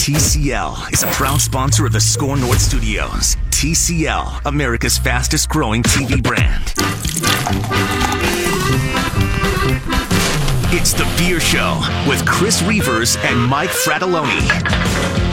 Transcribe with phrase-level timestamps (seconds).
[0.00, 3.36] TCL is a proud sponsor of the Score North Studios.
[3.50, 6.72] TCL, America's fastest growing TV brand.
[10.72, 15.29] It's The Beer Show with Chris Reavers and Mike Frattallone.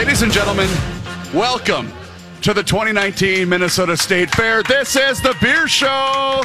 [0.00, 0.70] Ladies and gentlemen,
[1.34, 1.92] welcome
[2.40, 4.62] to the 2019 Minnesota State Fair.
[4.62, 6.42] This is the Beer Show.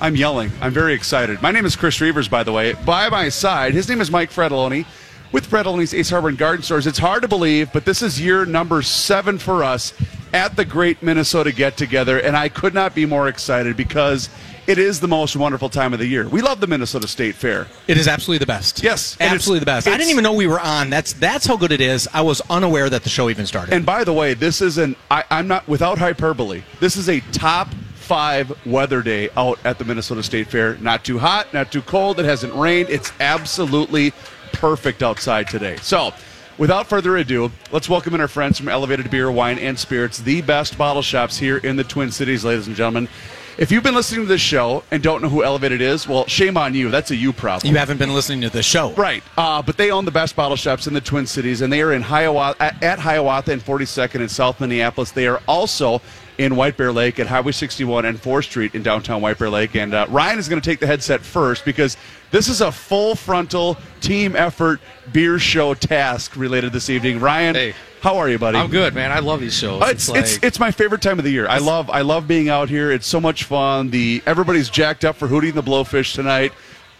[0.00, 0.52] I'm yelling.
[0.60, 1.42] I'm very excited.
[1.42, 2.74] My name is Chris Reavers, by the way.
[2.86, 4.86] By my side, his name is Mike Frattallone
[5.32, 6.86] with Frattallone's Ace Hardware and Garden Stores.
[6.86, 9.92] It's hard to believe, but this is year number seven for us
[10.32, 14.28] at the Great Minnesota Get Together, and I could not be more excited because
[14.66, 16.28] it is the most wonderful time of the year.
[16.28, 17.66] We love the Minnesota State Fair.
[17.86, 18.82] It is absolutely the best.
[18.82, 19.86] Yes, absolutely the best.
[19.86, 20.90] I didn't even know we were on.
[20.90, 22.08] That's that's how good it is.
[22.12, 23.74] I was unaware that the show even started.
[23.74, 26.62] And by the way, this is an I, I'm not without hyperbole.
[26.80, 30.76] This is a top five weather day out at the Minnesota State Fair.
[30.76, 32.18] Not too hot, not too cold.
[32.18, 32.90] It hasn't rained.
[32.90, 34.12] It's absolutely
[34.52, 35.76] perfect outside today.
[35.76, 36.12] So.
[36.56, 40.40] Without further ado, let's welcome in our friends from Elevated Beer, Wine, and Spirits, the
[40.40, 43.08] best bottle shops here in the Twin Cities, ladies and gentlemen.
[43.56, 46.56] If you've been listening to this show and don't know who Elevated is, well, shame
[46.56, 46.90] on you.
[46.90, 47.72] That's a you problem.
[47.72, 49.22] you haven't been listening to the show, Right.
[49.38, 51.92] Uh, but they own the best bottle shops in the Twin Cities, and they are
[51.92, 55.12] in Hiawatha, at, at Hiawatha and 42nd in South Minneapolis.
[55.12, 56.02] They are also
[56.38, 59.74] in White Bear Lake at Highway 61 and 4th Street in downtown White Bear Lake.
[59.76, 61.96] And uh, Ryan is going to take the headset first because
[62.30, 64.80] this is a full frontal team effort
[65.12, 67.20] beer show task related this evening.
[67.20, 67.74] Ryan, Hey.
[68.00, 68.58] how are you, buddy?
[68.58, 69.12] I'm good, man.
[69.12, 69.80] I love these shows.
[69.82, 71.46] Uh, It's, it's, it's my favorite time of the year.
[71.46, 72.90] I love I love being out here.
[72.90, 73.90] It's so much fun.
[73.90, 76.52] The everybody's jacked up for Hootie and the Blowfish tonight.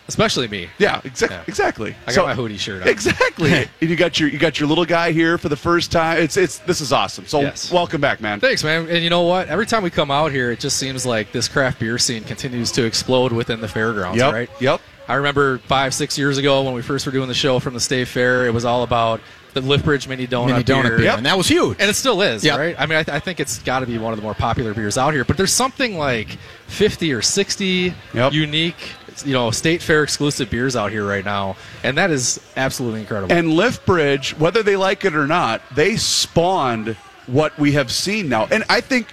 [0.09, 0.69] Especially me.
[0.79, 1.43] Yeah, exa- Yeah.
[1.47, 1.95] exactly.
[2.07, 2.89] I got my hoodie shirt on.
[2.89, 3.53] Exactly.
[3.81, 6.19] and you got your you got your little guy here for the first time.
[6.19, 7.27] It's it's this is awesome.
[7.27, 7.71] So Yes.
[7.73, 8.41] welcome back, man.
[8.41, 8.89] Thanks, man.
[8.89, 9.49] And you know what?
[9.49, 12.71] Every time we come out here, it just seems like this craft beer scene continues
[12.73, 14.33] to explode within the fairgrounds, Yep.
[14.33, 14.51] right?
[14.61, 14.81] Yep.
[15.07, 17.81] I remember five, six years ago when we first were doing the show from the
[17.81, 19.21] State Fair, it was all about
[19.53, 20.97] the Liftbridge Mini Donut, mini donut beer.
[20.97, 21.17] beer, Yep.
[21.19, 21.77] and that was huge.
[21.79, 22.59] And it still is, Yep.
[22.59, 22.75] right?
[22.79, 24.73] I mean, I, th- I think it's got to be one of the more popular
[24.75, 25.25] beers out here.
[25.25, 28.33] But there's something like 50 or 60 Yep.
[28.33, 28.93] unique,
[29.25, 33.33] you know, state fair exclusive beers out here right now, and that is absolutely incredible.
[33.35, 38.47] And Liftbridge, whether they like it or not, they spawned what we have seen now.
[38.51, 39.09] And I think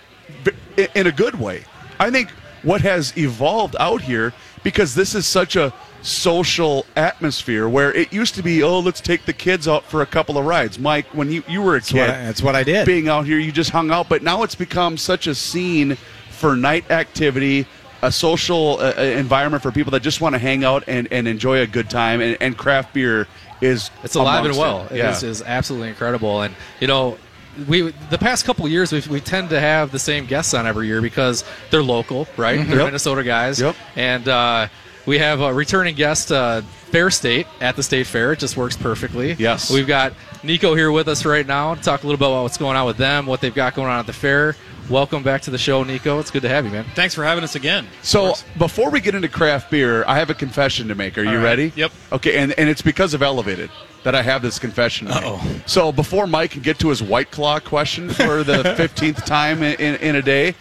[0.96, 1.64] in a good way.
[2.00, 2.30] I think
[2.64, 5.74] what has evolved out here because this is such a
[6.04, 10.06] social atmosphere where it used to be, oh, let's take the kids out for a
[10.06, 10.80] couple of rides.
[10.80, 12.86] Mike, when you, you were a what kid, I- that's what I did.
[12.86, 14.10] Being out here, you just hung out.
[14.10, 15.96] But now it's become such a scene
[16.30, 17.68] for night activity,
[18.02, 21.28] a social uh, uh, environment for people that just want to hang out and, and
[21.28, 22.22] enjoy a good time.
[22.22, 23.28] And, and craft beer
[23.62, 24.86] is It's alive and well.
[24.86, 24.94] It.
[24.94, 25.12] It Yeah.
[25.12, 26.42] is, is absolutely incredible.
[26.42, 27.18] And you know,
[27.68, 30.66] we the past couple of years we we tend to have the same guests on
[30.66, 32.56] every year because they're local, right?
[32.56, 32.74] They're Mm-hmm.
[32.78, 32.86] Yep.
[32.86, 33.60] Minnesota guys.
[33.62, 33.76] Yep.
[33.96, 34.68] And uh,
[35.06, 38.34] we have a returning guest, uh, Fair State at the State Fair.
[38.34, 39.34] It just works perfectly.
[39.34, 39.70] Yes.
[39.72, 40.14] We've got
[40.44, 42.86] Nico here with us right now to talk a little bit about what's going on
[42.86, 44.56] with them, what they've got going on at the fair.
[44.90, 46.20] Welcome back to the show, Nico.
[46.20, 46.86] It's good to have you, man.
[46.96, 47.88] Thanks for having us again.
[48.02, 51.18] So before we get into craft beer, I have a confession to make.
[51.18, 51.44] Are you All right.
[51.44, 51.72] ready?
[51.76, 51.92] Yep.
[52.12, 53.70] Okay, and, and it's because of Elevated
[54.04, 55.08] that I have this confession.
[55.08, 55.24] to make.
[55.24, 55.62] Uh-oh.
[55.66, 59.80] So before Mike can get to his White Claw question for the fifteenth time in,
[59.80, 60.56] in, in a day,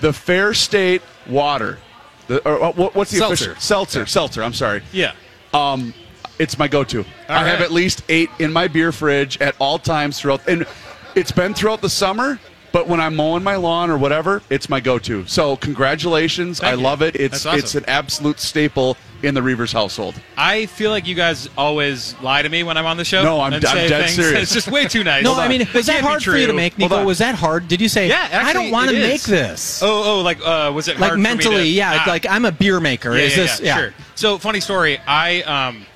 [0.00, 1.78] the Fair State Water,
[2.28, 3.50] the or, uh, what, what's the Seltzer.
[3.52, 3.98] official seltzer?
[4.00, 4.06] Seltzer.
[4.06, 4.42] Seltzer.
[4.44, 4.82] I'm sorry.
[4.92, 5.12] Yeah.
[5.52, 5.92] Um,
[6.38, 7.04] it's my go-to.
[7.28, 10.64] I have at least eight in my beer fridge at all times throughout, and
[11.14, 12.38] it's been throughout the summer.
[12.74, 15.24] But when I'm mowing my lawn or whatever, it's my go-to.
[15.28, 16.58] So congratulations!
[16.58, 16.82] Thank I you.
[16.82, 17.14] love it.
[17.14, 17.58] It's awesome.
[17.60, 20.16] it's an absolute staple in the Reavers household.
[20.36, 23.22] I feel like you guys always lie to me when I'm on the show.
[23.22, 24.16] No, I'm- and I'm dead things.
[24.16, 24.42] serious.
[24.42, 25.22] It's just way too nice.
[25.22, 27.04] no, I mean, was that hard for you to make, Hold Nico?
[27.04, 27.68] Was that hard?
[27.68, 29.80] Did you say, Yeah, actually, I don't want to make this?
[29.80, 32.02] Oh, oh, like uh, was it like hard for me mentally, to- yeah.
[32.04, 32.10] Ah.
[32.10, 33.12] Like I'm a beer maker.
[33.16, 33.60] yeah, Is yeah, this?
[33.60, 33.94] yeah, sure.
[34.16, 34.98] So funny story.
[35.06, 35.86] I um,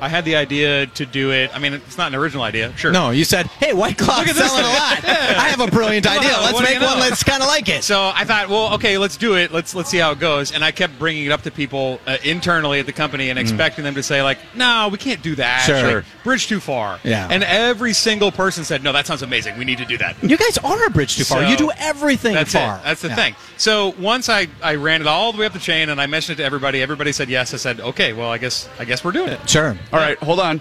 [0.00, 1.50] I had the idea to do it.
[1.54, 2.72] I mean, it's not an original idea.
[2.76, 2.92] Sure.
[2.92, 5.02] No, you said, "Hey, White Claw selling a lot.
[5.06, 5.34] Yeah.
[5.38, 6.32] I have a brilliant idea.
[6.34, 8.98] on, Let's make you one Let's kind of like it." So I thought, well, okay,
[8.98, 9.52] let's do it.
[9.52, 10.52] Let's let's see how it goes.
[10.52, 13.84] And I kept bringing it up to people uh, internally at the company and expecting
[13.84, 15.62] them to say like, "No, we can't do that.
[15.62, 15.66] Mm.
[15.80, 15.94] Sure.
[15.96, 17.28] Like, bridge too far." Yeah.
[17.30, 19.56] And every single person said, "No, that sounds amazing.
[19.58, 21.42] We need to do that." you guys are a bridge too far.
[21.42, 22.76] So- you do everything That's far.
[22.78, 22.82] it.
[22.84, 23.14] That's the Yeah.
[23.16, 23.34] thing.
[23.58, 26.38] So once I, I ran it all the way up the chain and I mentioned
[26.38, 27.54] it to everybody, everybody said yes.
[27.54, 29.48] I said, okay, well, I guess I guess we're doing it.
[29.48, 29.76] Sure.
[29.92, 30.60] All right, hold on,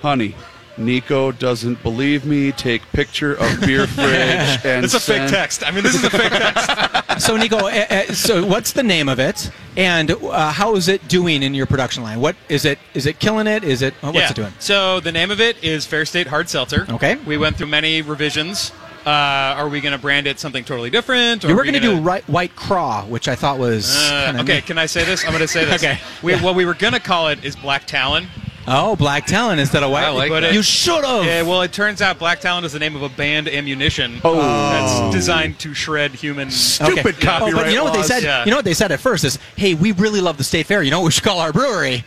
[0.00, 0.34] honey.
[0.78, 2.52] Nico doesn't believe me.
[2.52, 5.66] Take picture of beer fridge and It's a fake send- text.
[5.66, 6.70] I mean, this is a fake text.
[7.18, 11.08] So, Nico, uh, uh, so what's the name of it, and uh, how is it
[11.08, 12.20] doing in your production line?
[12.20, 12.78] What is it?
[12.92, 13.64] Is it killing it?
[13.64, 13.94] Is it?
[14.02, 14.30] oh, what's yeah.
[14.30, 14.52] it doing?
[14.58, 16.84] So the name of it is Fair State Hard Seltzer.
[16.90, 17.14] Okay.
[17.26, 18.70] We went through many revisions.
[19.06, 19.08] Uh,
[19.56, 21.42] are we going to brand it something totally different?
[21.42, 23.58] Or You are were we going to do gonna- right, White Craw, which I thought
[23.58, 24.66] was Uh, kinda okay, neat.
[24.66, 25.24] can I say this?
[25.24, 25.82] I'm going to say this.
[25.82, 25.98] Okay.
[26.22, 28.26] We, What we were going to call it is Black Talon.
[28.68, 30.04] Oh, Black Talon instead of White.
[30.04, 30.50] I like But that.
[30.50, 31.24] it- You should have.
[31.24, 34.34] Yeah, well, it turns out Black Talon is the name of a band ammunition Oh.
[34.70, 36.50] that's designed to shred human.
[36.50, 38.08] Stupid Oh, copyright but you know what they laws.
[38.08, 38.22] said?
[38.24, 38.44] Yeah.
[38.44, 40.82] You know what they said at first is, "Hey, we really love the State Fair.
[40.82, 42.04] You know what we should call our brewery?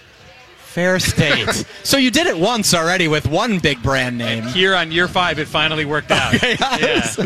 [0.58, 4.44] Fair State." so you did it once already with one big brand name.
[4.44, 6.34] Here on year five, it finally worked out.
[6.44, 7.18] yes.
[7.20, 7.26] Yeah.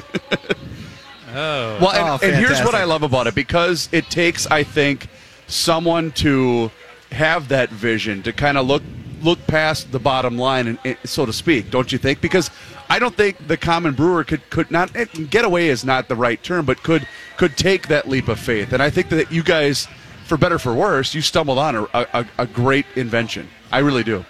[1.35, 1.77] Oh.
[1.81, 2.75] Well, and, Oh, and here's what.
[2.75, 5.07] I love about it because it takes, I think,
[5.47, 6.69] someone to
[7.11, 8.83] have that vision to kind of look
[9.23, 11.71] look past the bottom line, and so to speak.
[11.71, 12.21] Don't you think?
[12.21, 12.49] Because
[12.89, 16.15] I don't think the common brewer could could not eh, get away is not the
[16.15, 18.73] right term, but could could take that leap of faith.
[18.73, 19.87] And I think that you guys,
[20.25, 23.49] for better for worse, you stumbled on a, a, a great invention.
[23.71, 24.25] I really do.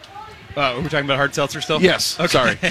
[0.56, 1.82] Uh, we're talking about hard seltzer still?
[1.82, 2.58] Yes, sorry,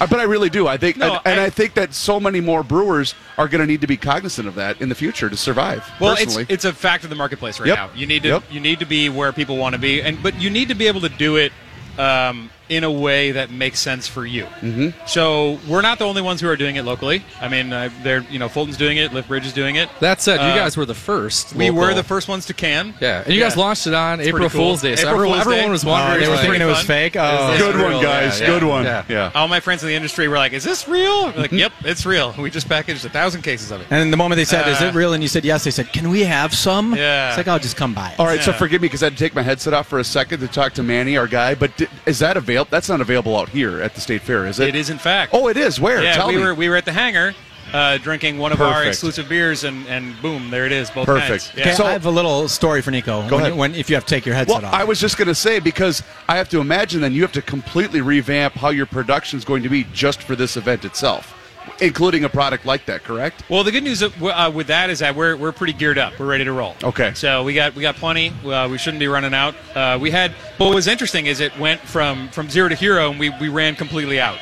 [0.00, 0.68] Uh, but I really do.
[0.68, 3.60] I think, No, and, and I- I, think that so many more brewers are going
[3.60, 5.84] to need to be cognizant of that in the future to survive.
[6.00, 7.76] Well, it's it's a fact of the marketplace right Yep.
[7.76, 7.90] now.
[7.94, 8.44] You need to Yep.
[8.50, 10.86] you need to be where people want to be, and but you need to be
[10.86, 11.52] able to do it
[11.98, 14.44] um, in a way that makes sense for you.
[14.60, 14.88] Mm-hmm.
[15.06, 17.24] So we're not the only ones who are doing it locally.
[17.40, 19.88] I mean, uh, they're you know Fulton's doing it, Lift Bridge is doing it.
[20.00, 21.54] That said, you Uh, guys were the first.
[21.54, 22.94] We local- were the first ones to can.
[23.00, 24.60] Yeah, and you guys launched it on April pretty cool.
[24.70, 25.70] Fool's Day, so April everyone, Fool's everyone Day.
[25.70, 26.16] was wondering.
[26.16, 26.86] Oh, they were thinking pretty it was fun.
[26.86, 27.16] fake.
[27.16, 28.40] Oh, this Good one, guys.
[28.40, 28.84] Yeah, Good one.
[28.84, 29.04] Yeah.
[29.08, 29.30] Yeah.
[29.34, 32.04] All my friends in the industry were like, "Is this real?" We're like, "Yep, it's
[32.06, 33.86] real." We just packaged a thousand cases of it.
[33.90, 35.92] And the moment they said, "Is Uh, it real?" and you said yes, they said,
[35.92, 37.28] "Can we have some?" Yeah.
[37.28, 39.12] It's like, "I'll just come by." it." All right, so forgive me because I had
[39.12, 41.54] to take my headset off for a second to talk to Manny, our guy.
[41.54, 41.70] But
[42.06, 42.55] is that available?
[42.56, 44.68] Yep, that's not available out here at the state fair, is it?
[44.68, 45.32] It is in fact.
[45.34, 45.78] Oh, it is.
[45.78, 46.02] Where?
[46.02, 46.42] Yeah, Tell we me.
[46.42, 47.34] were we were at the hangar,
[47.74, 51.28] uh, drinking one of our exclusive beers, and, and boom, there it is, both Perfect.
[51.28, 51.50] kinds.
[51.50, 51.74] Okay, Yeah.
[51.74, 53.28] So- I have a little story for Nico.
[53.28, 53.58] Go when, ahead.
[53.58, 54.72] when if you have to take your headset well, off.
[54.72, 57.42] I was just going to say because I have to imagine then you have to
[57.42, 61.35] completely revamp how your production is going to be just for this event itself,
[61.80, 63.04] including a product like that.
[63.04, 63.42] Correct?
[63.48, 66.18] Well, the good news uh, with that is that we're, we're pretty geared up.
[66.18, 66.74] We're ready to roll.
[66.82, 67.12] Okay.
[67.14, 68.30] So we got we got plenty.
[68.44, 69.54] Uh, we shouldn't be running out.
[69.74, 70.32] Uh, we had.
[70.58, 73.48] But what was interesting is it went from from zero to hero, and we, we
[73.48, 74.38] ran completely out.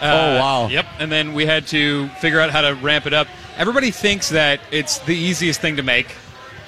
[0.00, 0.68] Uh, Oh, wow.
[0.68, 0.86] Yep.
[0.98, 3.26] And then we had to figure out how to ramp it up.
[3.56, 6.14] Everybody thinks that it's the easiest thing to make.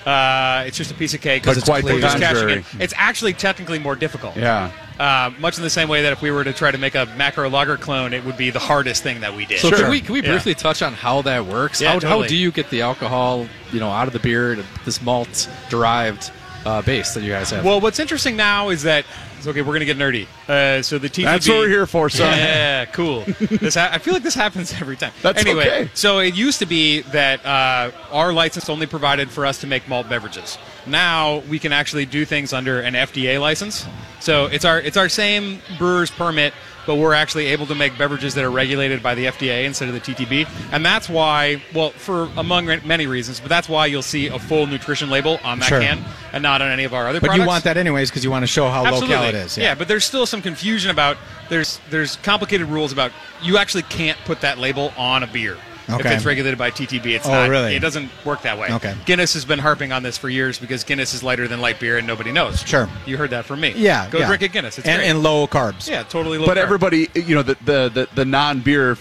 [0.06, 1.42] Uh, it's just a piece of cake.
[1.44, 2.52] But it's quite the contrary.
[2.52, 2.64] in.
[2.80, 4.36] It's actually technically more difficult.
[4.36, 4.70] Yeah.
[4.98, 7.04] Uh, much in the same way that if we were to try to make a
[7.18, 9.58] macro lager clone, it would be the hardest thing that we did.
[9.60, 9.78] So Sure.
[9.80, 10.30] can we can we Yeah.
[10.30, 11.80] briefly touch on how that works?
[11.82, 14.56] Yeah, how, how do you get the alcohol, you know, out of the beer
[14.86, 16.30] this malt derived
[16.64, 17.62] uh, base that you guys have?
[17.64, 19.04] Well, what's interesting now is that
[19.46, 19.62] it's okay.
[19.62, 20.26] We're gonna get nerdy.
[20.48, 21.24] Uh, so the TTB.
[21.24, 22.36] That's what we're here for, son.
[22.36, 23.24] Yeah, cool.
[23.38, 25.12] this ha- I feel like this happens every time.
[25.22, 25.66] That's anyway.
[25.66, 25.90] okay.
[25.94, 29.88] So it used to be that uh, our license only provided for us to make
[29.88, 30.58] malt beverages.
[30.86, 33.86] Now we can actually do things under an FDA license.
[34.20, 36.52] So it's our it's our same brewer's permit,
[36.86, 39.94] but we're actually able to make beverages that are regulated by the FDA instead of
[39.94, 40.48] the TTB.
[40.72, 44.66] And that's why, well, for among many reasons, but that's why you'll see a full
[44.66, 45.80] nutrition label on that Sure.
[45.80, 47.20] can and not on any of our other products.
[47.20, 47.42] but products.
[47.44, 49.58] you want that anyways because you want to show how low cal it is.
[49.58, 49.74] Yeah.
[49.74, 51.16] but there's still some confusion about
[51.48, 53.12] there's there's complicated rules about
[53.42, 55.56] you actually can't put that label on a beer
[55.88, 57.14] if it's regulated by TTB.
[57.16, 57.48] It's Oh, not.
[57.50, 57.74] really?
[57.76, 58.68] It doesn't work that way.
[58.70, 58.94] Okay.
[59.04, 61.98] Guinness has been harping on this for years because Guinness is lighter than light beer
[61.98, 62.60] and nobody knows.
[62.62, 62.88] Sure.
[63.06, 63.72] You heard that from me.
[63.76, 64.08] Yeah.
[64.10, 64.26] Go yeah.
[64.26, 64.78] drink a Guinness.
[64.78, 65.08] It's and, great.
[65.08, 65.88] and low carbs.
[65.88, 66.38] yeah, totally.
[66.38, 66.62] Low But carb.
[66.62, 68.96] everybody, you know, the the the, the non beer,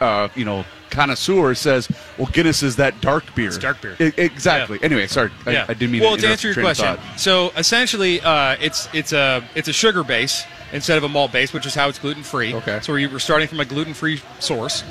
[0.00, 3.48] uh, you know, connoisseur says, well, Guinness is that dark beer.
[3.48, 3.96] It's dark beer.
[4.00, 4.78] E- exactly.
[4.80, 4.86] Yeah.
[4.86, 5.64] Anyway, sorry, yeah.
[5.68, 8.88] I, I didn't mean well, to, to interrupt answer your question, so essentially, uh, it's
[8.92, 11.98] it's a it's a sugar base instead of a malt base, which is how it's
[11.98, 12.54] gluten free.
[12.54, 12.80] Okay.
[12.82, 14.82] So we're starting from a gluten free source,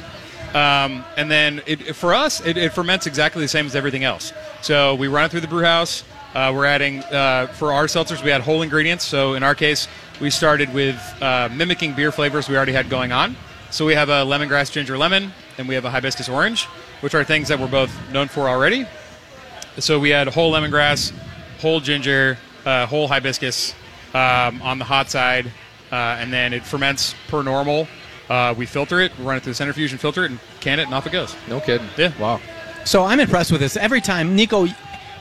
[0.53, 4.33] um, and then it, for us, it, it ferments exactly the same as everything else.
[4.61, 6.03] So we run it through the brew house.
[6.33, 9.03] Uh, we're adding uh, for our seltzers, we add whole ingredients.
[9.03, 9.87] So in our case,
[10.21, 13.35] we started with uh, mimicking beer flavors we already had going on.
[13.71, 16.65] So we have a lemongrass ginger lemon, and we have a hibiscus orange,
[17.01, 18.87] which are things that we're both known for already.
[19.77, 21.13] So we had whole lemongrass,
[21.59, 23.75] whole ginger, uh, whole hibiscus
[24.13, 25.47] um, on the hot side,
[25.91, 27.87] uh, and then it ferments per normal.
[28.29, 30.83] Uh, we filter it, run it through the centrifuge and filter it, and can it,
[30.83, 31.35] and off it goes.
[31.47, 31.87] no kidding.
[31.97, 32.11] Yeah.
[32.19, 32.39] Wow.
[32.85, 33.75] So I'm impressed with this.
[33.75, 34.67] Every time, Nico,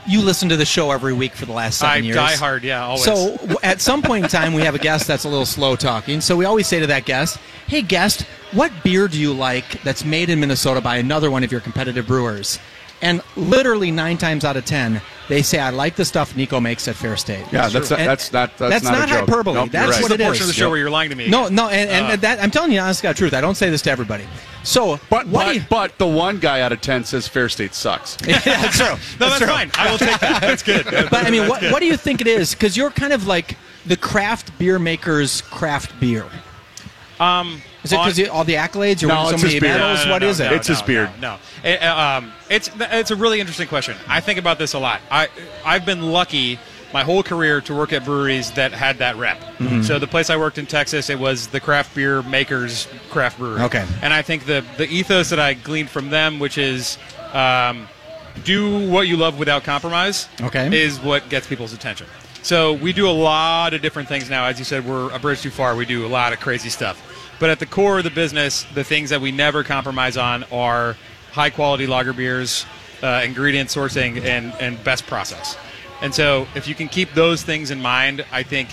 [0.07, 2.15] you listen to the show every week for the last seven I years.
[2.15, 3.03] die hard, yeah, always.
[3.03, 6.21] So at some point in time, we have a guest that's a little slow talking.
[6.21, 7.37] So we always say to that guest,
[7.67, 8.21] "Hey, guest,
[8.53, 12.07] what beer do you like that's made in Minnesota by another one of your competitive
[12.07, 12.59] brewers?"
[13.01, 16.87] And literally nine times out of ten, they say, "I like the stuff Nico makes
[16.89, 19.29] at Fair State." Yeah, that's not, And that's not that's, that's not a joke.
[19.29, 19.53] hyperbole.
[19.55, 20.01] Nope, you're That's right.
[20.01, 20.69] what it portion of the show Yep.
[20.71, 21.29] where you're lying to me.
[21.29, 22.15] No, no, and, and Uh.
[22.17, 23.33] that I'm telling you, honest God, truth.
[23.33, 24.25] I don't say this to everybody.
[24.63, 27.73] So, But what but, you, but the one guy out of ten says Fair State
[27.73, 28.17] sucks.
[28.27, 28.87] yeah, that's true.
[29.19, 29.47] No, that's true.
[29.47, 29.71] fine.
[29.75, 30.41] I will take that.
[30.41, 30.85] That's good.
[31.09, 32.53] But I mean, what, what do you think it is?
[32.53, 33.55] Because you're kind of like
[33.85, 36.25] the craft beer maker's craft beer.
[37.19, 39.01] Um, Is it because all the accolades?
[39.01, 39.79] You're No, winning it's so his many beard.
[39.81, 39.99] medals?
[39.99, 40.45] No, no, What no, is it?
[40.49, 41.09] no, It's his beard.
[41.19, 41.69] No, no.
[41.69, 43.95] It, um, it's it's a really interesting question.
[44.07, 45.01] I think about this a lot.
[45.11, 45.27] I
[45.65, 46.59] I've been lucky
[46.91, 49.39] my whole career to work at breweries that had that rep.
[49.59, 49.83] Mm-hmm.
[49.83, 53.61] So the place I worked in Texas, it was the craft beer makers craft brewery.
[53.61, 53.85] Okay.
[54.01, 56.97] And I think the the ethos that I gleaned from them, which is
[57.33, 57.87] um,
[58.43, 60.75] do what you love without compromise, Okay.
[60.83, 62.07] is what gets people's attention.
[62.41, 64.45] So we do a lot of different things now.
[64.45, 65.75] As you said, we're a bridge too far.
[65.75, 66.97] We do a lot of crazy stuff.
[67.39, 70.97] But at the core of the business, the things that we never compromise on are
[71.31, 72.65] high quality lager beers,
[73.01, 75.57] uh, ingredient sourcing, and, and best process.
[76.01, 78.69] And so if you can keep those things in mind, I think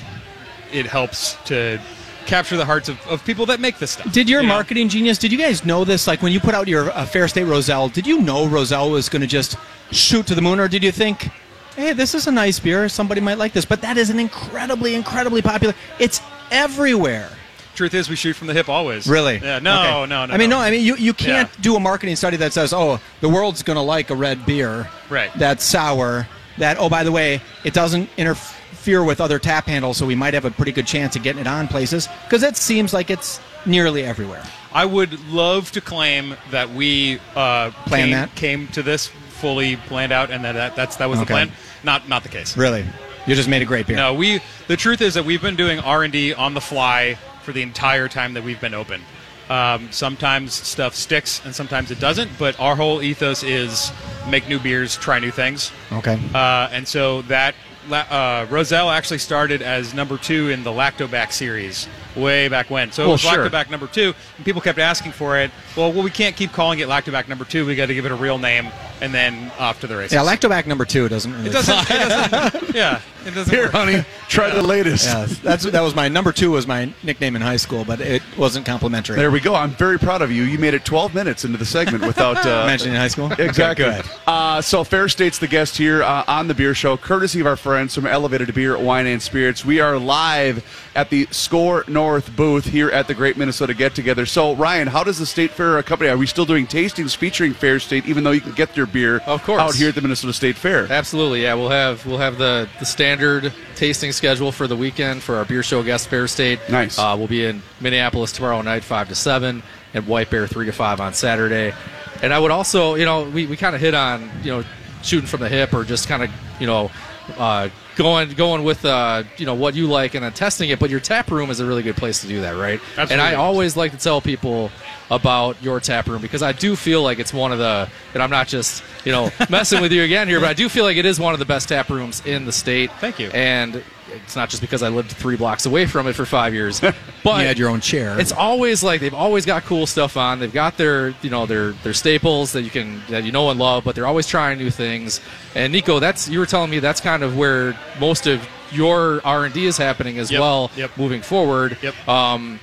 [0.72, 1.80] it helps to
[2.26, 4.12] capture the hearts of, of people that make this stuff.
[4.12, 4.54] Did your you know?
[4.54, 5.18] marketing genius?
[5.18, 6.06] Did you guys know this?
[6.06, 9.08] Like when you put out your uh, Fair State Roselle, did you know Roselle was
[9.08, 9.56] going to just
[9.92, 11.28] shoot to the moon, or did you think,
[11.76, 12.88] "Hey, this is a nice beer.
[12.88, 13.64] Somebody might like this"?
[13.64, 15.74] But that is an incredibly, incredibly popular.
[15.98, 16.20] It's
[16.50, 17.30] everywhere.
[17.76, 19.06] Truth is, we shoot from the hip always.
[19.06, 19.38] Really?
[19.38, 19.58] Yeah.
[19.60, 20.06] No, Okay.
[20.08, 20.34] no, no.
[20.34, 20.58] I mean, no.
[20.58, 21.60] I mean, you, you can't Yeah.
[21.62, 24.88] do a marketing study that says, "Oh, the world's going to like a red beer,
[25.10, 25.30] Right.
[25.36, 26.26] That's sour.
[26.58, 30.32] That oh, by the way, it doesn't interfere with other tap handles, so we might
[30.34, 33.40] have a pretty good chance of getting it on places because it seems like it's
[33.66, 34.42] nearly everywhere."
[34.72, 38.34] I would love to claim that we uh, Planned came, that?
[38.34, 39.06] came to this
[39.40, 41.24] fully planned out, and that, that that's that was Okay.
[41.26, 41.52] the plan.
[41.84, 42.56] Not not the case.
[42.56, 42.84] Really,
[43.26, 43.96] you just made a great beer.
[43.96, 44.40] No, we.
[44.68, 47.62] The truth is that we've been doing R and D on the fly for the
[47.62, 49.00] entire time that we've been open.
[49.48, 53.92] Um, sometimes stuff sticks and sometimes it doesn't, but our whole ethos is
[54.28, 55.70] make new beers, try new things.
[55.92, 56.20] Okay.
[56.34, 57.54] Uh, and so that
[57.90, 61.86] uh, Roselle actually started as number two in the Lactobac series
[62.16, 62.90] way back when.
[62.92, 63.48] So it Well, was sure.
[63.48, 65.50] Lactobac number two, and people kept asking for it.
[65.76, 67.66] Well, well, we can't keep calling it Lactobac number two.
[67.66, 68.68] We got to give it a real name,
[69.00, 70.14] and then off to the races.
[70.14, 71.50] Yeah, Lactobac number two doesn't really.
[71.50, 71.90] It doesn't.
[71.90, 73.52] It doesn't yeah, it doesn't.
[73.54, 73.72] Here, work.
[73.72, 75.06] honey, try the latest.
[75.06, 78.22] Yeah, that's that was my number two was my nickname in high school, but it
[78.36, 79.16] wasn't complimentary.
[79.16, 79.54] There we go.
[79.54, 80.44] I'm very proud of you.
[80.44, 83.30] You made it 12 minutes into the segment without uh, Mentioned in high school.
[83.32, 83.84] Exactly.
[83.84, 84.02] Okay.
[84.26, 87.56] Uh, so Fair State's the guest here uh, on the Beer Show, courtesy of our
[87.56, 89.64] friends from Elevated Beer, Wine and Spirits.
[89.64, 92.05] We are live at the Score North
[92.36, 94.26] booth here at the Great Minnesota Get Together.
[94.26, 96.10] So Ryan, how does the State Fair company?
[96.10, 99.18] Are we still doing tastings featuring Fair State, even though you can get your beer
[99.26, 99.60] Of course.
[99.60, 100.90] out here at the Minnesota State Fair?
[100.90, 101.54] Absolutely, yeah.
[101.54, 105.62] We'll have we'll have the, the standard tasting schedule for the weekend for our beer
[105.62, 106.60] show guest Fair State.
[106.70, 106.98] Nice.
[106.98, 110.72] Uh, we'll be in Minneapolis tomorrow night, five to seven, and White Bear three to
[110.72, 111.74] five on Saturday.
[112.22, 114.64] And I would also, you know, we, we kind of hit on, you know,
[115.02, 116.90] shooting from the hip or just kind of, you know,
[117.36, 120.78] uh, going going with uh, you know what you like and then testing it.
[120.78, 122.80] But your tap room is a really good place to do that, right?
[122.96, 123.12] Absolutely.
[123.14, 124.70] And I always like to tell people
[125.10, 128.30] about your tap room because I do feel like it's one of the, and I'm
[128.30, 131.06] not just you know messing with you again here, but I do feel like it
[131.06, 132.90] is one of the best tap rooms in the state.
[133.00, 133.30] Thank you.
[133.30, 133.82] And
[134.12, 136.80] it's not just because I lived three blocks away from it for five years,
[137.24, 138.18] but you had your own chair.
[138.18, 140.38] it's always like they've always got cool stuff on.
[140.38, 143.58] They've got their you know their their staples that you can that you know and
[143.58, 145.20] love, but they're always trying new things.
[145.54, 149.44] And Nico, that's you were telling me that's kind of where most of your R
[149.44, 150.90] and D is happening as Yep, well, yep.
[150.96, 151.78] moving forward.
[151.82, 152.08] Yep.
[152.08, 152.58] Um,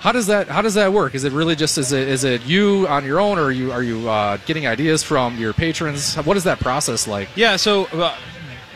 [0.00, 1.16] how does that how does that work?
[1.16, 3.72] Is it really just is it is it you on your own, or are you
[3.72, 6.14] are you uh, getting ideas from your patrons?
[6.16, 7.28] What is that process like?
[7.34, 8.16] Yeah, so uh,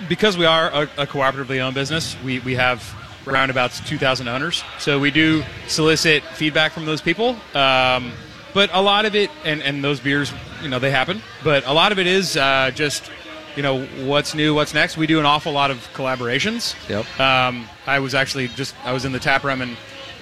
[0.08, 2.82] because we are a, a cooperatively owned business, we, we have
[3.26, 4.62] around about 2,000 owners.
[4.78, 7.36] So we do solicit feedback from those people.
[7.54, 8.12] Um,
[8.54, 10.32] but a lot of it, and, and those beers,
[10.62, 11.22] you know, they happen.
[11.42, 13.10] But a lot of it is uh, just,
[13.56, 14.96] you know, what's new, what's next.
[14.96, 16.74] We do an awful lot of collaborations.
[16.88, 17.20] Yep.
[17.20, 19.76] Um, I was actually just, I was in the tap room and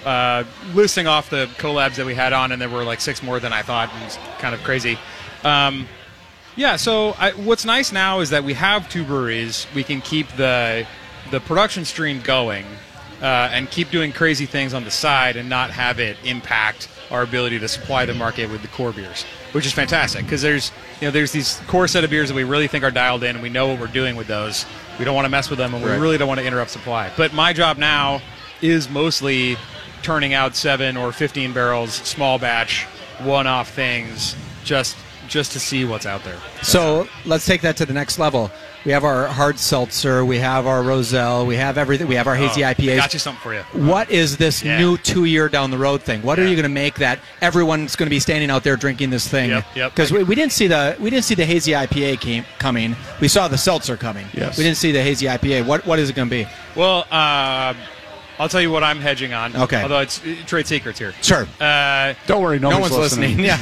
[0.05, 3.39] uh, listing off the collabs that we had on, and there were like six more
[3.39, 3.93] than I thought.
[3.93, 4.97] And it's kind of crazy.
[5.43, 5.87] Um,
[6.55, 9.67] yeah, so I, what's nice now is that we have two breweries.
[9.75, 10.85] We can keep the
[11.29, 12.65] the production stream going
[13.21, 17.21] uh, and keep doing crazy things on the side and not have it impact our
[17.21, 21.07] ability to supply the market with the core beers, which is fantastic because there's you
[21.07, 23.43] know there's these core set of beers that we really think are dialed in and
[23.43, 24.65] we know what we're doing with those.
[24.99, 25.99] We don't want to mess with them and we Right.
[25.99, 27.11] really don't want to interrupt supply.
[27.15, 28.21] But my job now
[28.61, 29.57] is mostly
[30.03, 32.85] turning out seven or 15 barrels, small batch,
[33.19, 34.95] one-off things, just
[35.31, 36.37] just to see what's out there.
[36.61, 38.51] So let's take that to the next level.
[38.83, 42.07] we have our hard seltzer, we have our Roselle, we have everything.
[42.07, 42.95] We have our hazy Oh, I IPAs.
[42.97, 43.61] got you something for you.
[43.73, 44.79] What is this Yeah.
[44.79, 46.23] new two-year down the road thing?
[46.23, 46.49] What are Yeah.
[46.49, 49.51] you going to make that everyone's going to be standing out there drinking this thing?
[49.51, 49.91] Yep, yep.
[49.91, 52.95] Because we, we didn't see the we didn't see the hazy IPA came, coming.
[53.21, 54.25] We saw the seltzer coming.
[54.33, 54.57] Yes.
[54.57, 55.65] We didn't see the hazy IPA.
[55.67, 56.47] What what is it going to be?
[56.75, 57.75] Well, uh,
[58.41, 59.55] I'll tell you what I'm hedging on.
[59.55, 59.83] Okay.
[59.83, 61.13] Although it's uh, trade secrets here.
[61.21, 61.47] Sure.
[61.59, 63.37] Uh, Don't worry, no one's listening.
[63.37, 63.55] Yeah.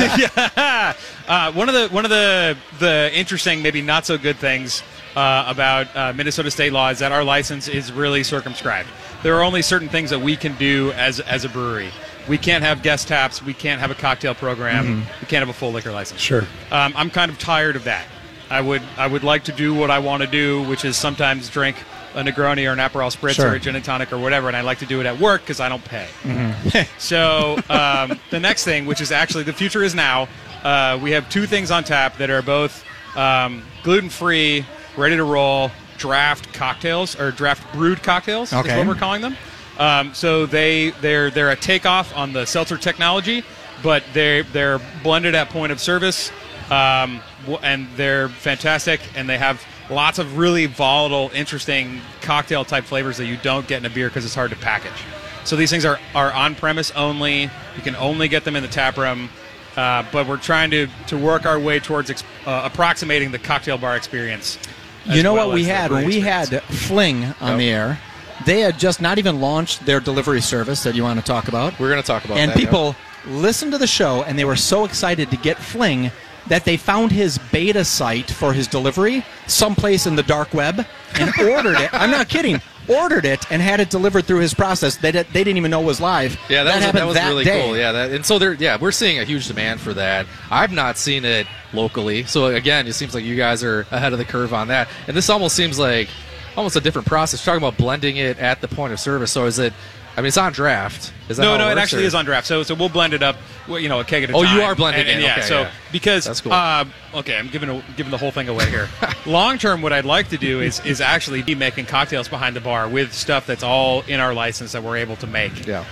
[1.28, 4.82] uh, one of the one of the the interesting, maybe not so good things
[5.18, 8.88] uh, about uh, Minnesota state law is that our license is really circumscribed.
[9.22, 11.90] There are only certain things that we can do as as a brewery.
[12.30, 13.44] We can't have guest taps.
[13.44, 15.00] We can't have a cocktail program.
[15.20, 16.22] We can't have a full liquor license.
[16.22, 16.44] Sure.
[16.72, 18.06] Um, I'm kind of tired of that.
[18.50, 21.50] I would I would like to do what I want to do, which is sometimes
[21.50, 21.76] drink
[22.16, 23.50] a Negroni or an Aperol Spritz Sure.
[23.52, 25.42] or a gin and tonic or whatever, and I like to do it at work
[25.42, 26.08] because I don't pay.
[26.98, 30.28] so um, the next thing, which is actually the future is now,
[30.64, 32.84] uh, we have two things on tap that are both
[33.16, 34.66] um, gluten free,
[34.98, 38.54] ready to roll, draft cocktails or draft brewed cocktails.
[38.54, 38.72] Okay.
[38.72, 39.36] is what we're calling them.
[39.78, 43.44] Um, so they they're they're a takeoff on the seltzer technology,
[43.82, 46.32] but they they're blended at point of service,
[46.70, 47.22] um,
[47.64, 53.26] and they're fantastic, and they have lots of really volatile, interesting cocktail type flavors that
[53.26, 55.04] you don't get in a beer because it's hard to package.
[55.46, 57.44] So these things are are on premise only.
[57.44, 59.30] You can only get them in the tap room.
[59.76, 63.78] Uh, but we're trying to, to work our way towards ex- uh, approximating the cocktail
[63.78, 64.58] bar experience.
[65.06, 66.50] you know well what we had when we experience.
[66.50, 68.00] had Fling on the air.
[68.46, 71.80] They had just not even launched their delivery service that you want to talk about.
[71.80, 72.60] We're going to talk about and that.
[72.60, 72.66] yeah.
[72.66, 72.96] people
[73.28, 76.12] listened to the show and they were so excited to get Fling
[76.50, 81.32] that they found his beta site for his delivery someplace in the dark web and
[81.40, 81.94] ordered it.
[81.94, 82.62] I'm not kidding.
[82.88, 84.98] Ordered it and had it delivered through his process.
[84.98, 86.40] They, they didn't even know it was live.
[86.50, 87.62] Yeah, that, was, happened that was really day.
[87.64, 87.78] cool.
[87.78, 90.26] Yeah, that, and so there, yeah, we're seeing a huge demand for that.
[90.50, 94.18] I've not seen it locally, so again, it seems like you guys are ahead of
[94.18, 94.90] the curve on that.
[95.08, 96.10] And this almost seems like
[96.58, 97.46] almost a different process.
[97.46, 99.32] You're talking about blending it at the point of service.
[99.32, 99.72] So is it?
[100.18, 101.14] I mean, it's on draft.
[101.30, 102.46] Is that No, no, it works, actually or- is on draft.
[102.48, 103.38] So, so we'll blend it up.
[103.68, 104.58] You know, a keg at a Oh, time.
[104.58, 105.24] you are blending And- and it.
[105.24, 105.34] yeah.
[105.34, 105.72] Okay, so yeah.
[105.92, 106.52] because That's cool.
[106.52, 108.90] uh, okay, I'm giving a, giving the whole thing away here.
[109.26, 112.62] Long term, what I'd like to do is is actually be making cocktails behind the
[112.62, 115.66] bar with stuff that's all in our license that we're able to make.
[115.68, 115.86] Yeah.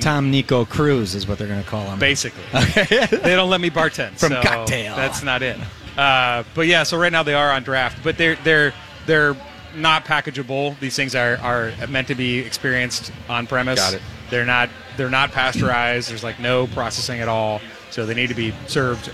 [0.00, 1.98] Tom Nico Cruise is what they're going to call him.
[1.98, 4.96] Basically, they don't let me bartend From so Cocktail.
[4.96, 5.56] That's not it.
[5.96, 8.72] Uh, but yeah, so right now they are on draft, but they're they're
[9.06, 9.36] they're
[9.74, 10.78] not packageable.
[10.80, 13.78] These things are, are meant to be experienced on premise.
[13.78, 14.02] Got it.
[14.30, 16.10] They're not they're not pasteurized.
[16.10, 17.60] There's like no processing at all,
[17.90, 19.10] so they need to be served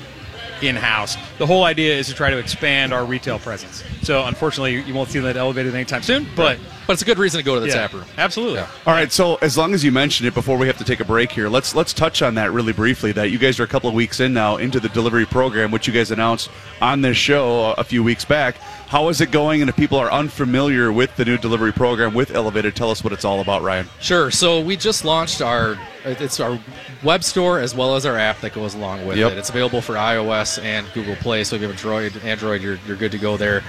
[0.63, 1.17] in house.
[1.39, 3.85] The whole idea is to try to expand our retail presence.
[4.03, 6.27] So unfortunately, you won't see that elevated anytime soon.
[6.35, 8.05] But But it's a good reason to go to the yeah, tap room.
[8.17, 8.61] absolutely.
[8.61, 8.69] Yeah.
[8.87, 11.05] All right, so as long as you mentioned it before we have to take a
[11.05, 13.13] break here, let's let's touch on that really briefly.
[13.13, 15.87] That you guys are a couple of weeks in now into the delivery program, which
[15.87, 16.49] you guys announced
[16.81, 18.57] on this show a few weeks back.
[18.89, 19.61] How is it going?
[19.61, 23.13] And if people are unfamiliar with the new delivery program with Elevated, tell us what
[23.13, 23.87] it's all about, Ryan.
[24.01, 24.31] Sure.
[24.31, 26.59] So we just launched our it's our
[27.03, 29.33] web store as well as our app that goes along with Yep.
[29.33, 29.37] it.
[29.39, 31.45] It's available for iOS and Google Play.
[31.45, 33.63] So if you have Android, Android, you're you're good to go there.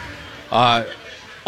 [0.52, 0.86] Uh,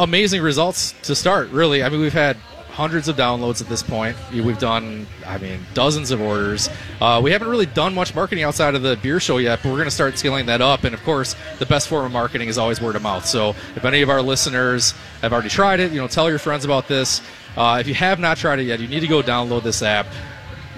[0.01, 1.49] amazing results to start.
[1.49, 2.35] Really, I mean, we've had
[2.71, 4.17] hundreds of downloads at this point.
[4.31, 6.69] We've done, I mean, dozens of orders.
[7.01, 9.75] Uh, we haven't really done much marketing outside of the beer show yet, but we're
[9.75, 10.83] going to start scaling that up.
[10.83, 13.25] And of course, the best form of marketing is always word of mouth.
[13.25, 16.65] So if any of our listeners have already tried it, you know, tell your friends
[16.65, 17.21] about this.
[17.57, 20.07] Uh, if you have not tried it yet, you need to go download this app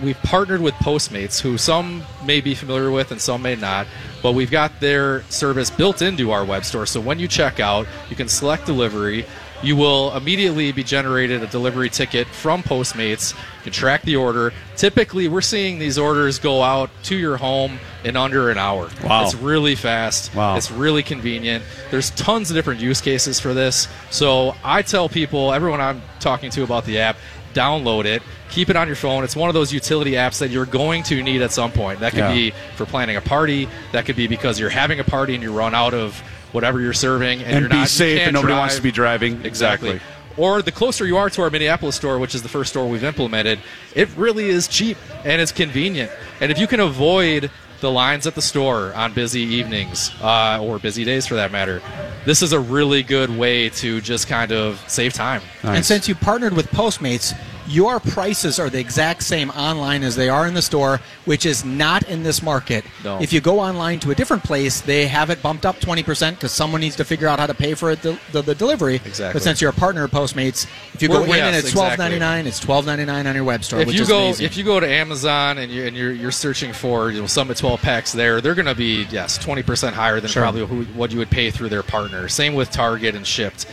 [0.02, 3.88] we've partnered with Postmates, who some may be familiar with and some may not,
[4.22, 6.86] but we've got their service built into our web store.
[6.86, 9.26] So when you check out, you can select delivery.
[9.62, 13.34] You will immediately be generated a delivery ticket from Postmates.
[13.34, 14.52] You can track the order.
[14.76, 18.90] Typically, we're seeing these orders go out to your home in under an hour.
[19.02, 19.24] Wow.
[19.24, 20.36] It's really fast.
[20.36, 20.58] Wow.
[20.58, 21.64] It's really convenient.
[21.92, 23.88] There's tons of different use cases for this.
[24.12, 27.16] So I tell people, everyone I'm talking to about the app,
[27.54, 29.24] download it, keep it on your phone.
[29.24, 32.00] It's one of those utility apps that you're going to need at some point.
[32.00, 32.34] That could Yeah.
[32.34, 33.68] be for planning a party.
[33.92, 36.94] That could be because you're having a party and you run out of whatever you're
[36.94, 38.60] serving, and, And you're be not safe, can't and nobody drive.
[38.60, 39.34] wants to be driving.
[39.44, 39.90] Exactly.
[39.92, 40.02] Exactly.
[40.36, 43.04] Or the closer you are to our Minneapolis store, which is the first store we've
[43.04, 43.60] implemented,
[43.96, 46.12] it really is cheap and it's convenient.
[46.42, 47.52] And if you can avoid
[47.84, 51.82] the lines at the store on busy evenings uh, or busy days for that matter,
[52.26, 55.42] this is a really good way to just kind of save time.
[55.62, 60.30] And since you partnered with Postmates, your prices are the exact same online as they
[60.30, 62.86] are in the store, which is not in this market.
[63.04, 63.20] No.
[63.22, 66.52] If you go online to a different place, they have it bumped up 20% because
[66.52, 68.96] someone needs to figure out how to pay for it, the, the, the delivery.
[68.96, 69.34] Exactly.
[69.34, 72.04] But since you're a partner of Postmates, if you go in and it's twelve exactly.
[72.04, 73.80] ninety nine, it's twelve ninety nine on your web store.
[73.80, 74.46] if which you is go amazing.
[74.46, 77.58] if you go to Amazon and you're and you're, you're searching for you know Summit
[77.58, 81.18] 12 packs there, they're going to be yes 20% higher than probably who, what you
[81.18, 82.28] would pay through their partner.
[82.28, 83.66] Same with Target and Shipt.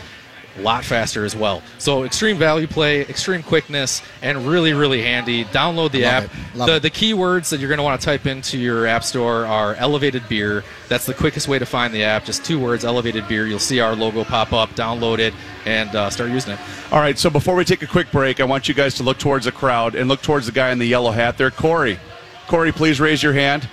[0.57, 1.63] A lot faster as well.
[1.77, 5.45] So extreme value play, extreme quickness, and really really handy.
[5.45, 6.65] Download the Love app.
[6.67, 9.75] the the keywords that you're going to want to type into your app store are
[9.75, 10.63] elevated beer.
[10.89, 12.25] That's the quickest way to find the app.
[12.25, 13.47] Just two words, elevated beer.
[13.47, 14.71] You'll see our logo pop up.
[14.71, 15.33] Download it
[15.65, 16.59] and uh, start using it.
[16.91, 19.19] All right, so before we take a quick break, I want you guys to look
[19.19, 21.97] towards the crowd and look towards the guy in the yellow hat there, Corey.
[22.47, 23.69] Corey, please raise your hand.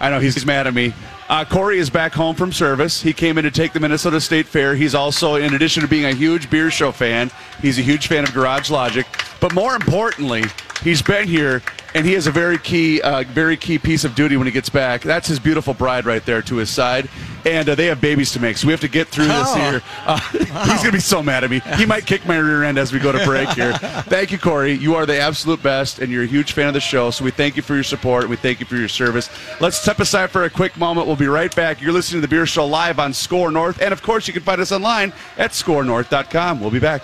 [0.00, 0.94] I know he's mad at me.
[1.32, 3.00] Uh, Corey is back home from service.
[3.00, 4.74] He came in to take the Minnesota State Fair.
[4.74, 7.30] He's also, in addition to being a huge beer show fan,
[7.62, 9.06] he's a huge fan of Garage Logic.
[9.40, 10.42] But more importantly,
[10.82, 11.62] he's been here
[11.94, 14.70] and he has a very key, uh, very key piece of duty when he gets
[14.70, 15.02] back.
[15.02, 17.06] That's his beautiful bride right there to his side,
[17.44, 18.56] and uh, they have babies to make.
[18.56, 19.54] So we have to get through this Oh.
[19.70, 19.82] here.
[20.06, 20.18] Uh,
[20.70, 21.60] He's gonna be so mad at me.
[21.76, 23.74] He might kick my rear end as we go to break here.
[24.08, 24.72] thank you, Corey.
[24.72, 27.10] You are the absolute best, and you're a huge fan of the show.
[27.10, 28.22] So we thank you for your support.
[28.22, 29.28] and We thank you for your service.
[29.60, 31.06] Let's step aside for a quick moment.
[31.06, 31.82] We'll be right back.
[31.82, 34.42] You're listening to the Beer Show live on Score North, and of course, you can
[34.42, 36.58] find us online at ScoreNorth.com.
[36.58, 37.02] We'll be back.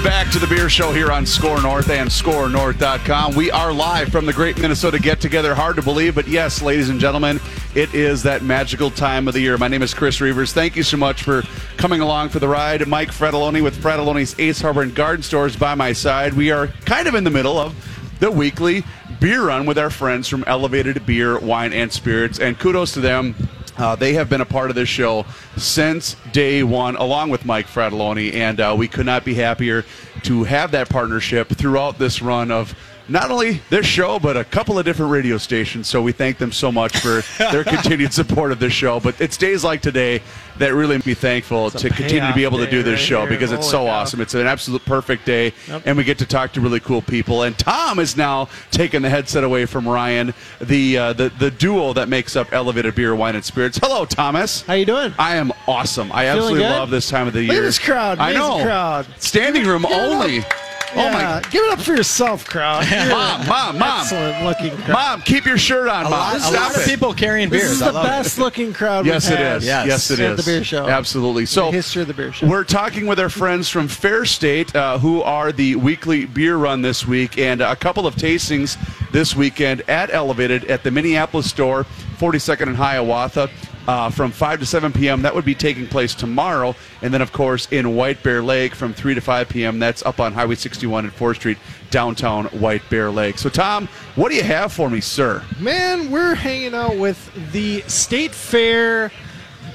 [0.00, 3.34] Welcome back to the Beer Show here on Score North and ScoreNorth.com.
[3.34, 5.54] We are live from the Great Minnesota Get Together.
[5.54, 7.38] Hard to believe, but yes, ladies and gentlemen,
[7.74, 9.58] it is that magical time of the year.
[9.58, 10.52] My name is Chris Reavers.
[10.52, 11.42] Thank you so much for
[11.76, 12.88] coming along for the ride.
[12.88, 16.32] Mike Frattallone with Frattallone's Ace Hardware and Garden Stores by my side.
[16.32, 17.74] We are kind of in the middle of
[18.20, 18.84] the weekly
[19.20, 23.34] beer run with our friends from Elevated Beer, Wine, and Spirits, and kudos to them.
[23.80, 25.24] Uh, they have been a part of this show
[25.56, 29.86] since day one, along with Mike Frattallone, and uh, we could not be happier
[30.22, 32.74] to have that partnership throughout this run of
[33.10, 35.88] not only this show, but a couple of different radio stations.
[35.88, 39.00] So we thank them so much for their continued support of this show.
[39.00, 40.22] But it's days like today
[40.58, 43.20] that really make me thankful to continue to be able to do this right show
[43.22, 43.30] here.
[43.30, 43.90] because it's so cow.
[43.92, 44.20] awesome.
[44.20, 45.52] It's an absolute perfect day,
[45.84, 47.42] and we get to talk to really cool people.
[47.42, 51.92] And Tom is now taking the headset away from Ryan, the uh, the the duo
[51.94, 53.78] that makes up Elevated Beer, Wine, and Spirits.
[53.82, 54.62] Hello, Thomas.
[54.62, 55.12] How you doing?
[55.18, 56.12] I am awesome.
[56.12, 56.70] I Feeling absolutely good?
[56.70, 57.62] love this time of the Look at year.
[57.62, 58.18] this crowd.
[58.18, 58.52] I know.
[58.52, 59.06] Amazing crowd.
[59.18, 60.44] Standing room Give
[60.92, 61.04] it up.
[61.06, 61.18] only.
[61.18, 61.40] Oh my.
[61.50, 62.84] Give it up for yourself, crowd.
[63.08, 64.00] Mom, mom, mom.
[64.00, 64.92] Excellent looking crowd.
[64.92, 66.12] Mom, keep your shirt on, a mom.
[66.12, 66.76] lot, a Stop lot it.
[66.78, 67.72] of people carrying This beers.
[67.72, 68.08] is I the love it.
[68.08, 69.64] best looking crowd Yes, we've it had is.
[69.66, 69.86] Yes.
[69.86, 70.44] Yes, it at is.
[70.44, 70.88] the beer show.
[70.88, 71.46] Absolutely.
[71.46, 72.46] So, The history of the beer show.
[72.46, 76.82] We're talking with our friends from Fair State, uh, who are the weekly beer run
[76.82, 78.76] this week, and a couple of tastings
[79.12, 81.84] this weekend at Elevated at the Minneapolis store,
[82.18, 83.48] 42nd and Hiawatha.
[83.88, 85.22] Uh, from 5 to 7 p.m.
[85.22, 86.76] That would be taking place tomorrow.
[87.02, 89.78] And then, of course, in White Bear Lake from 3 to 5 p.m.
[89.78, 91.58] That's up on Highway 61 and 4th Street,
[91.90, 93.38] downtown White Bear Lake.
[93.38, 95.42] So, Tom, what do you have for me, sir?
[95.58, 97.18] Man, we're hanging out with
[97.52, 99.10] the State Fair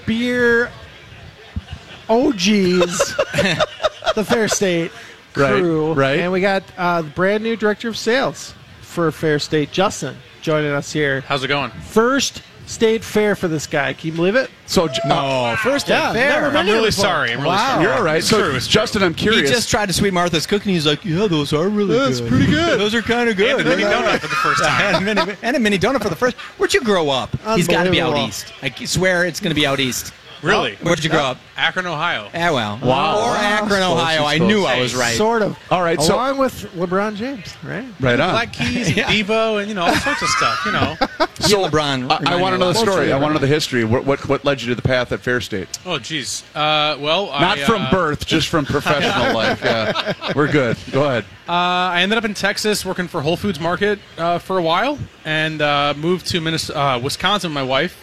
[0.06, 0.72] beer
[2.08, 2.38] OGs,
[4.16, 4.92] the Fair State
[5.36, 5.94] Right, crew.
[5.94, 6.20] right.
[6.20, 10.72] And we got uh, the brand new director of sales for Fair State, Justin, joining
[10.72, 11.22] us here.
[11.22, 11.72] How's it going?
[11.72, 13.94] First State Fair for this guy.
[13.94, 14.50] Can you believe it?
[14.66, 16.42] So, uh, No, first Yeah, fair.
[16.42, 17.04] never I'm really before.
[17.06, 17.32] sorry.
[17.32, 17.68] I'm really Wow.
[17.74, 17.84] sorry.
[17.84, 18.18] you're all right.
[18.18, 18.82] It's so, true, it's true.
[18.82, 19.50] Justin, I'm curious.
[19.50, 20.74] He just tried to sweet Martha's cookie.
[20.74, 22.30] He's like, yeah, those are really That's good.
[22.30, 22.80] pretty good.
[22.80, 23.60] Those are kind of good.
[23.60, 24.96] And the mini donut for the first time.
[25.08, 26.36] and, a mini, and a mini donut for the first.
[26.58, 27.30] Where'd you grow up?
[27.56, 28.52] He's got to be out east.
[28.64, 30.12] I swear it's going to be out east.
[30.42, 30.76] Really?
[30.82, 31.38] Where'd you grow up?
[31.58, 32.28] Akron, Ohio.
[32.34, 32.80] Ah, well.
[32.84, 33.30] Wow.
[33.32, 34.26] Or Akron, Close, Ohio.
[34.26, 34.48] I close.
[34.48, 35.16] knew I was right.
[35.16, 35.58] Sort of.
[35.72, 37.86] All right, so- Along with LeBron James, right?
[38.00, 38.32] right on.
[38.32, 39.10] Black Keys, and Yeah.
[39.12, 40.62] Devo, and you know all sorts of stuff.
[40.66, 40.96] You know.
[41.38, 42.10] So LeBron.
[42.28, 43.12] I, I want to know the story.
[43.12, 43.84] I want to know the history.
[43.84, 45.68] What, what what led you to the path at Fair State?
[45.86, 46.44] Oh, geez.
[46.56, 49.62] Uh, well, Not I, from uh, birth, just from professional life.
[49.64, 50.78] Yeah, we're good.
[50.92, 51.26] Go ahead.
[51.48, 51.52] Uh,
[51.92, 55.62] I ended up in Texas working for Whole Foods Market uh, for a while, and
[55.62, 57.50] uh, moved to Minnesota, uh, Wisconsin.
[57.52, 58.02] with My wife.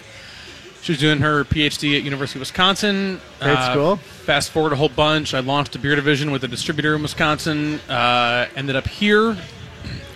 [0.83, 3.21] She was doing her PhD at University of Wisconsin.
[3.41, 3.97] Great Uh, school.
[3.97, 5.33] Fast forward a whole bunch.
[5.33, 7.79] I launched a beer division with a distributor in Wisconsin.
[7.89, 9.37] Uh, ended up here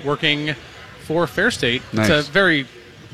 [0.05, 0.57] working
[1.05, 1.83] for Fair State.
[1.93, 2.11] Nice.
[2.11, 2.67] It's a very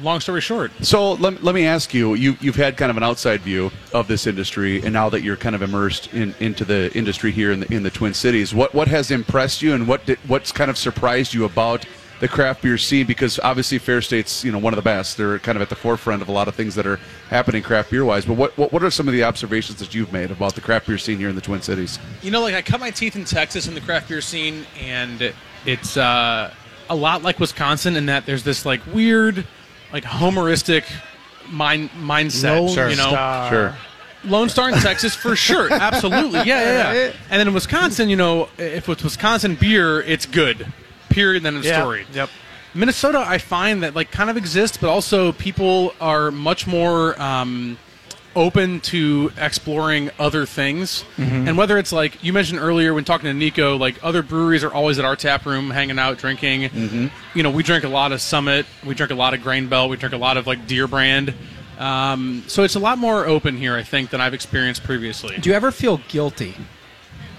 [0.02, 0.72] long story short.
[0.80, 2.38] So let, let me ask you, you.
[2.40, 5.54] You've had kind of an outside view of this industry, and now that you're kind
[5.54, 8.88] of immersed in, into the industry here in the in the Twin Cities, what what
[8.88, 11.84] has impressed you, and what did, what's kind of surprised you about
[12.22, 15.16] the craft beer scene because obviously Fair State's you know one of the best.
[15.16, 17.90] They're kind of at the forefront of a lot of things that are happening craft
[17.90, 18.24] beer wise.
[18.24, 20.86] But what, what what are some of the observations that you've made about the craft
[20.86, 21.98] beer scene here in the Twin Cities?
[22.22, 25.34] You know, like I cut my teeth in Texas in the craft beer scene, and
[25.66, 26.54] it's uh,
[26.88, 29.44] a lot like Wisconsin in that there's this like weird,
[29.92, 30.84] like homeristic
[31.50, 32.60] mind mindset.
[32.60, 33.50] Lone you know, Star.
[33.50, 33.76] Sure.
[34.24, 37.12] Lone Star in Texas for sure, absolutely, yeah, yeah, yeah.
[37.30, 40.72] And then in Wisconsin, you know, if it's Wisconsin beer, it's good.
[41.12, 41.42] Period.
[41.42, 41.80] Then it's Yeah.
[41.80, 42.06] story.
[42.12, 42.30] Yep.
[42.74, 47.76] Minnesota, I find that like kind of exists, but also people are much more um,
[48.34, 51.04] open to exploring other things.
[51.18, 54.72] And whether it's like you mentioned earlier when talking to Nico, like other breweries are
[54.72, 57.10] always at our tap room, hanging out, drinking.
[57.34, 59.90] You know, we drink a lot of Summit, we drink a lot of Grain Belt,
[59.90, 61.34] we drink a lot of like Deer Brand.
[61.78, 65.36] Um, so it's a lot more open here, I think, than I've experienced previously.
[65.38, 66.54] Do you ever feel guilty?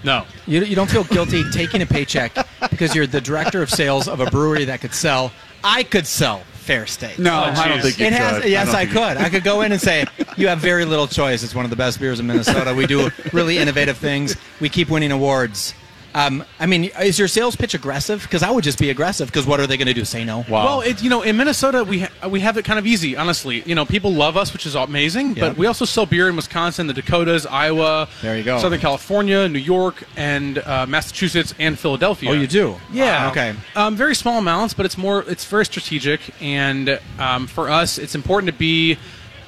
[0.04, 0.24] No.
[0.46, 2.34] You, you don't feel guilty taking a paycheck
[2.70, 5.32] because you're the director of sales of a brewery that could sell.
[5.64, 7.18] I could sell Fair State.
[7.18, 8.42] No, Oh, I don't think you It has.
[8.42, 8.50] could.
[8.50, 9.16] Yes, don't I, could.
[9.16, 10.04] I could go in and say,
[10.36, 11.42] "You have very little choice.
[11.42, 12.74] It's one of the best beers in Minnesota.
[12.74, 14.36] We do really innovative things.
[14.60, 15.74] We keep winning awards."
[16.14, 18.22] Um, I mean, is your sales pitch aggressive?
[18.22, 19.26] Because I would just be aggressive.
[19.28, 20.04] Because what are they going to do?
[20.04, 20.44] Say no?
[20.48, 20.64] Wow.
[20.64, 23.16] Well, it, you know, in Minnesota, we ha- we have it kind of easy.
[23.16, 25.36] Honestly, you know, people love us, which is amazing.
[25.36, 25.48] Yeah.
[25.48, 28.58] But we also sell beer in Wisconsin, the Dakotas, Iowa, There you go.
[28.60, 32.30] Southern California, New York, and uh, Massachusetts, and Philadelphia.
[32.30, 32.76] Oh, you do?
[32.92, 33.24] Yeah.
[33.24, 33.30] Wow.
[33.32, 33.54] Okay.
[33.74, 35.24] Um, very small amounts, but it's more.
[35.28, 38.98] It's very strategic, and um, for us, it's important to be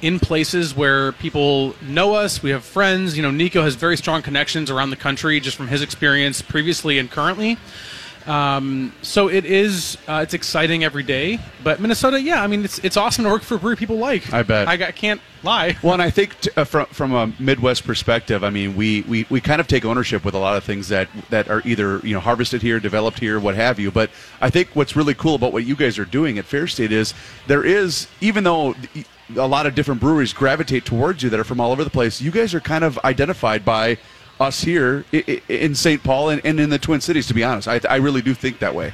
[0.01, 2.43] in places where people know us.
[2.43, 3.15] We have friends.
[3.17, 6.99] You know, Nico has very strong connections around the country, just from his experience previously
[6.99, 7.57] and currently.
[8.25, 9.97] Um, so it is.
[10.05, 11.39] Uh, it's exciting every day.
[11.63, 14.33] But Minnesota, yeah, I mean, it's it's awesome to work for a brewery people like.
[14.33, 14.67] I bet.
[14.67, 15.77] I, got- can't lie.
[15.81, 19.25] Well, and I think t- uh, from from a Midwest perspective, I mean, we, we,
[19.29, 22.13] we kind of take ownership with a lot of things that, that are either you
[22.13, 23.91] know harvested here, developed here, what have you.
[23.91, 24.09] But
[24.41, 27.13] I think what's really cool about what you guys are doing at Fair State is
[27.47, 28.75] there is even though
[29.35, 32.21] a lot of different breweries gravitate towards you that are from all over the place,
[32.21, 33.97] you guys are kind of identified by
[34.39, 36.03] us here i- i- in St.
[36.03, 37.27] Paul and, and in the Twin Cities.
[37.27, 38.93] To be honest, I, I really do think that way.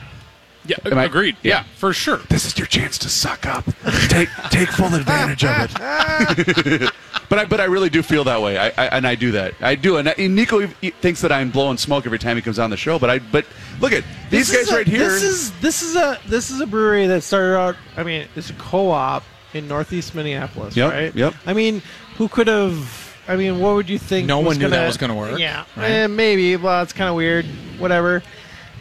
[0.66, 1.36] Yeah, Am I- agreed.
[1.44, 1.56] yeah.
[1.58, 2.18] yeah, for sure.
[2.30, 3.66] This is your chance to suck up.
[4.08, 6.92] Take take full advantage of it.
[7.30, 8.58] but I but I really do feel that way.
[8.58, 9.56] I, I and I do that.
[9.62, 9.98] I do.
[9.98, 12.70] And, and Nico he- he thinks that I'm blowing smoke every time he comes on
[12.70, 12.98] the show.
[12.98, 13.46] But I but
[13.82, 15.00] look at these This is guys a- right here.
[15.10, 17.76] This is this is a this is a brewery that started out.
[17.98, 21.16] I mean, it's a co-op in Northeast Minneapolis, Yep, right?
[21.16, 21.34] yep.
[21.46, 21.82] I mean,
[22.18, 23.14] who could have?
[23.28, 24.28] I mean, what would you think?
[24.28, 25.90] No one knew that gonna- was gonna work, Yeah, right?
[25.92, 26.56] eh, maybe.
[26.58, 27.46] Well, it's kind of weird.
[27.78, 28.22] Whatever.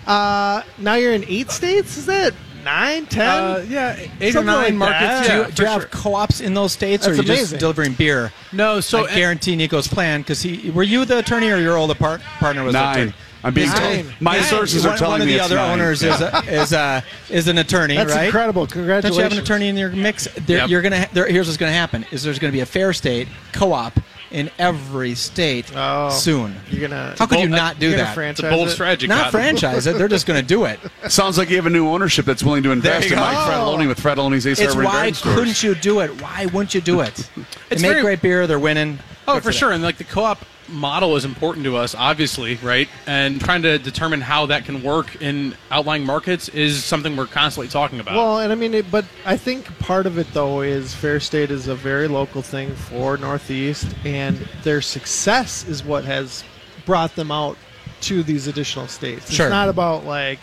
[0.07, 1.97] Uh, now you're in eight states.
[1.97, 3.29] Is that nine, ten?
[3.29, 5.01] Uh, yeah, eight or nine like markets.
[5.01, 5.27] that.
[5.27, 5.89] do you, Yeah, do you for have sure.
[5.91, 8.33] co-ops in those states, or are That's you just delivering beer?
[8.51, 11.97] No, so I guarantee Nico's plan because he were you the attorney or your old
[11.99, 13.13] part, partner was the attorney?
[13.45, 14.07] I'm being told.
[14.21, 14.45] My Nine.
[14.45, 15.35] sources one, are telling me.
[15.37, 15.81] one of the other nine.
[15.81, 18.27] owners is a, is a, is an attorney, That's right?
[18.27, 18.67] incredible.
[18.67, 20.29] Don't you have an attorney in your mix?
[20.47, 20.69] There, Yep.
[20.71, 21.09] You're gonna.
[21.13, 23.99] There, here's what's gonna happen: is there's gonna be a fair state co-op
[24.31, 26.09] in every state Oh.
[26.11, 26.55] soon.
[26.71, 27.15] You're gonna.
[27.19, 28.17] How could you not do that?
[28.17, 29.07] It's a bold strategy.
[29.09, 29.99] Not franchise it.
[29.99, 30.79] They're just gonna do it.
[31.09, 33.53] Sounds like you have a new ownership that's willing to invest in Mike go.
[33.53, 36.23] Frattallone with Frattallone's Ace It's Harbor why couldn't you do it?
[36.23, 37.15] Why wouldn't you do it?
[37.69, 38.47] they make very- great beer.
[38.47, 39.01] They're winning.
[39.29, 39.53] Oh, Good for them.
[39.59, 39.73] sure.
[39.73, 40.39] And like the co-op
[40.73, 42.89] model is important to us, obviously, right?
[43.07, 47.69] And trying to determine how that can work in outlying markets is something we're constantly
[47.69, 48.17] talking about.
[48.17, 51.51] Well, and I mean, it, but I think part of it though is Fair State
[51.51, 56.45] is a very local thing for Northeast, and their success is what has
[56.87, 57.57] brought them out
[58.03, 59.31] to these additional states.
[59.31, 59.47] Sure.
[59.47, 60.41] It's not about like,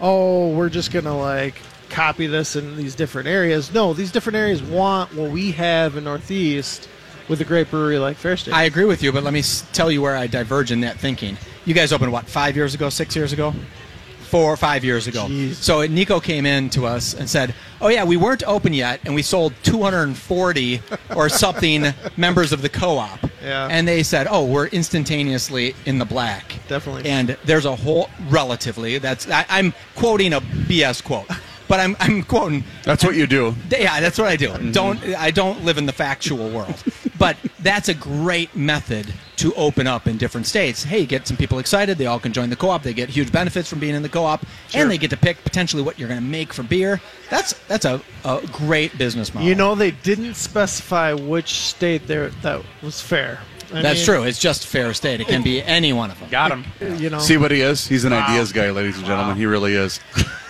[0.00, 1.56] oh, we're just gonna like
[1.88, 3.72] copy this in these different areas.
[3.72, 6.88] No, these different areas want what we have in Northeast
[7.28, 8.54] with a great brewery like Fair State.
[8.54, 10.98] I agree with you, but let me s- tell you where I diverge in that
[10.98, 11.36] thinking.
[11.64, 13.54] You guys opened what five years ago, six years ago,
[14.30, 15.26] four or five years ago.
[15.28, 15.54] Jeez.
[15.54, 19.14] So Nico came in to us and said, "Oh yeah, we weren't open yet, and
[19.14, 20.80] we sold 240
[21.14, 23.68] or something members of the co-op." Yeah.
[23.70, 27.08] And they said, "Oh, we're instantaneously in the black." Definitely.
[27.10, 28.98] And there's a whole relatively.
[28.98, 31.28] That's I, I'm quoting a BS quote,
[31.68, 33.54] but I'm I'm quoting That's what you do.
[33.70, 34.48] yeah, that's what I do.
[34.48, 34.72] Mm-hmm.
[34.72, 36.82] Don't I don't live in the factual world.
[37.22, 40.82] But that's a great method to open up in different states.
[40.82, 41.96] Hey, get some people excited.
[41.96, 42.82] They all can join the co-op.
[42.82, 45.84] They get huge benefits from being in the co-op, and they get to pick potentially
[45.84, 47.00] what you're going to make for beer.
[47.30, 49.48] That's that's a, a great business model.
[49.48, 53.38] you know, they didn't specify which state there that was fair.
[53.72, 54.24] I that's mean, true.
[54.24, 55.20] It's just fair state.
[55.20, 56.28] It can be any one of them.
[56.28, 56.64] Got him.
[57.00, 57.86] You know, See what he is?
[57.86, 59.36] He's an ideas guy, ladies and gentlemen.
[59.36, 60.00] He really is.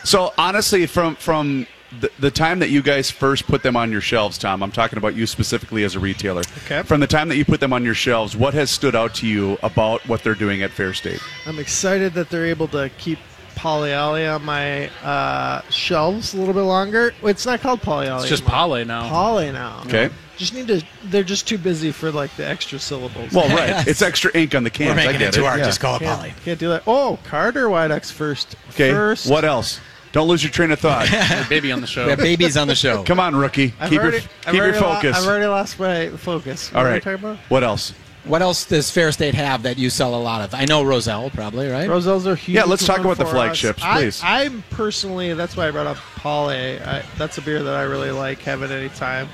[0.05, 1.67] so honestly, from from
[2.01, 4.97] the, the time that you guys first put them on your shelves, Tom, I'm talking
[4.99, 6.43] about you specifically as a retailer.
[6.65, 6.83] Okay.
[6.83, 9.27] From the time that you put them on your shelves, what has stood out to
[9.27, 11.21] you about what they're doing at Fair State?
[11.47, 13.19] I'm excited that they're able to keep
[13.55, 17.13] polyolly on my uh, shelves a little bit longer.
[17.23, 18.21] It's not called polyolly.
[18.21, 18.59] It's just anymore.
[18.59, 19.09] Poly now.
[19.09, 19.83] Poly now.
[19.87, 20.11] Okay.
[20.37, 20.83] Just need to.
[21.05, 23.33] They're just too busy for like the extra syllables.
[23.33, 23.87] Well, right.
[23.87, 24.97] It's extra ink on the cans.
[24.97, 25.61] We're I making get it too hard.
[25.61, 25.67] Yeah.
[25.67, 26.35] Just call it can't, Polly.
[26.45, 26.83] can't do that.
[26.87, 28.57] Oh, Carter Widex first.
[28.71, 28.91] Okay.
[28.91, 29.31] First.
[29.31, 29.79] What else?
[30.13, 31.11] Don't lose your train of thought.
[31.31, 32.05] Your baby on the show.
[32.05, 33.03] We have babies on the show.
[33.03, 33.73] Come on, rookie.
[33.81, 35.17] I've keep already, your I've keep your already lo- focus.
[35.17, 36.71] I've already lost my focus.
[36.71, 37.03] What All are we right.
[37.03, 37.39] talking about?
[37.49, 37.95] What else?
[38.25, 40.55] What else does Fair State have that you sell a lot of?
[40.55, 41.89] I know Roselle, probably, right?
[41.89, 42.55] Roselle's are huge.
[42.55, 43.97] Yeah, let's talk about the flagships, us.
[43.97, 44.21] please.
[44.23, 46.79] I, I'm personally, that's why I brought up Polly.
[46.79, 48.39] I, that's a beer that I really like.
[48.41, 49.29] Have it anytime.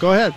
[0.00, 0.34] Go ahead.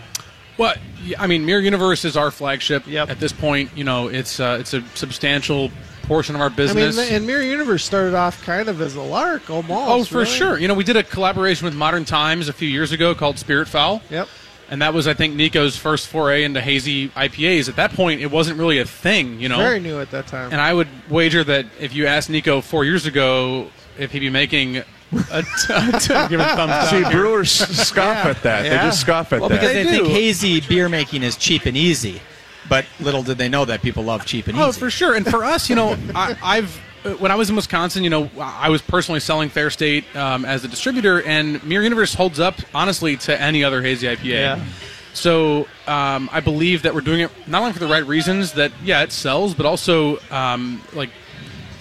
[0.58, 0.76] Well,
[1.18, 2.86] I mean, Mirror Universe is our flagship.
[2.86, 3.10] Yep.
[3.10, 5.72] At this point, you know, it's uh, it's a substantial
[6.12, 7.00] portion of our business.
[7.00, 9.72] I mean, and Mirror Universe started off kind of as a lark, almost.
[9.90, 10.30] oh, for really.
[10.30, 10.60] sure.
[10.60, 13.70] You know, we did a collaboration with Modern Times a few years ago called Spirit
[13.70, 14.02] Foul.
[14.10, 14.28] Yep.
[14.70, 17.70] And that was, I think, Nico's first foray into hazy IPAs.
[17.70, 19.56] At that point, it wasn't really a thing, you know.
[19.58, 20.52] Very new at that time.
[20.52, 24.30] And I would wager that if you asked Nico four years ago if he'd be
[24.30, 24.88] making a t-
[26.00, 27.04] t- give a thumbs down.
[27.06, 28.64] See, brewers scoff at that.
[28.64, 29.62] They just scoff at Well, that.
[29.62, 32.22] because They they, think hazy beer making is cheap and easy.
[32.70, 34.64] But little did they know that people love cheap and easy.
[34.64, 35.16] Oh, for sure.
[35.16, 38.30] And for us, you know, I, I've uh, when I was in Wisconsin, you know,
[38.40, 42.56] I was personally selling Fair State um, as a distributor, and Mirror Universe holds up
[42.74, 44.24] honestly to any other hazy IPA.
[44.24, 44.66] Yeah.
[45.14, 48.72] So um, I believe that we're doing it not only for the right reasons that
[48.84, 51.10] yeah it sells, but also um, like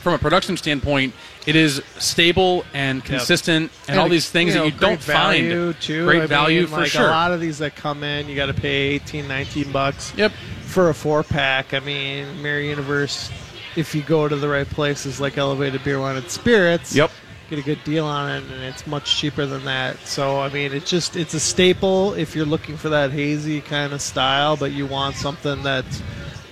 [0.02, 1.14] from a production standpoint,
[1.46, 5.00] it is stable and consistent, and, all these things you know, that you don't great
[5.00, 5.82] value, find.
[5.82, 6.04] Too.
[6.04, 7.06] Great I value mean, for like sure.
[7.06, 10.12] A lot of these that come in, you got to pay 18, 19 bucks.
[10.16, 10.32] Yep.
[10.70, 13.28] For a four pack, I mean, Mirror Universe.
[13.74, 17.10] If you go to the right places like Elevated Beer, and Spirits, Yep.
[17.48, 19.98] get a good deal on it, and it's much cheaper than that.
[20.06, 23.92] So I mean, it's just it's a staple if you're looking for that hazy kind
[23.92, 26.02] of style, but you want something that's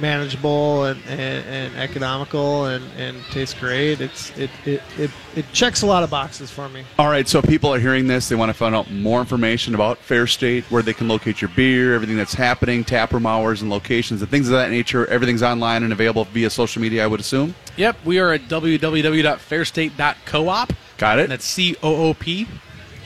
[0.00, 4.00] manageable and, and, and economical and, and tastes great.
[4.00, 6.84] It's it, it, it, it checks a lot of boxes for me.
[6.98, 8.28] All right, so people are hearing this.
[8.28, 11.50] They want to find out more information about Fair State, where they can locate your
[11.56, 15.06] beer, everything that's happening, taproom hours and locations, and things of that nature.
[15.06, 17.54] Everything's online and available via social media, I would assume.
[17.76, 20.76] Yep, we are at www.fairstate.coop.
[20.98, 21.22] Got it.
[21.22, 22.46] And that's C O O P.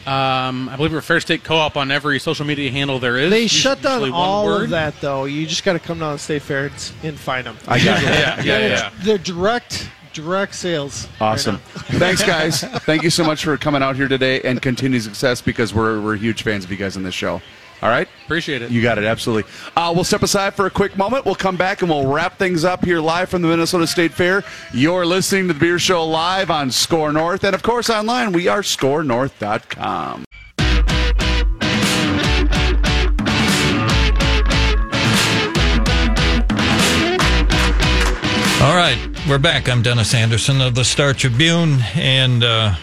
[0.07, 3.31] Um, I believe we're Fair State Co-op on every social media handle there is.
[3.31, 4.65] They shut down all word.
[4.65, 5.25] of that though.
[5.27, 7.57] You just got to come down to State Fair and, and find them.
[7.69, 8.09] I got it.
[8.09, 8.91] Yeah, yeah, yeah.
[9.03, 11.09] They're direct direct sales.
[11.21, 11.55] Awesome.
[11.55, 11.61] now.
[11.99, 12.63] Thanks, guys.
[12.63, 16.17] Thank you so much for coming out here today and continued success because we're, we're
[16.17, 17.41] huge fans of you guys on this show.
[17.83, 18.09] All right?
[18.25, 18.71] Appreciate it.
[18.71, 19.51] You got it, absolutely.
[19.77, 21.25] Uh, we'll step aside for a quick moment.
[21.25, 24.45] We'll come back and we'll wrap things up here live from the Minnesota State Fair.
[24.73, 28.33] You're listening to the Beer Show live on Score North, and of course online.
[28.33, 30.25] We are ScoreNorth.com.
[38.63, 38.97] All right,
[39.29, 39.69] we're back.
[39.69, 42.77] I'm Dennis Anderson of the Star Tribune, and uh,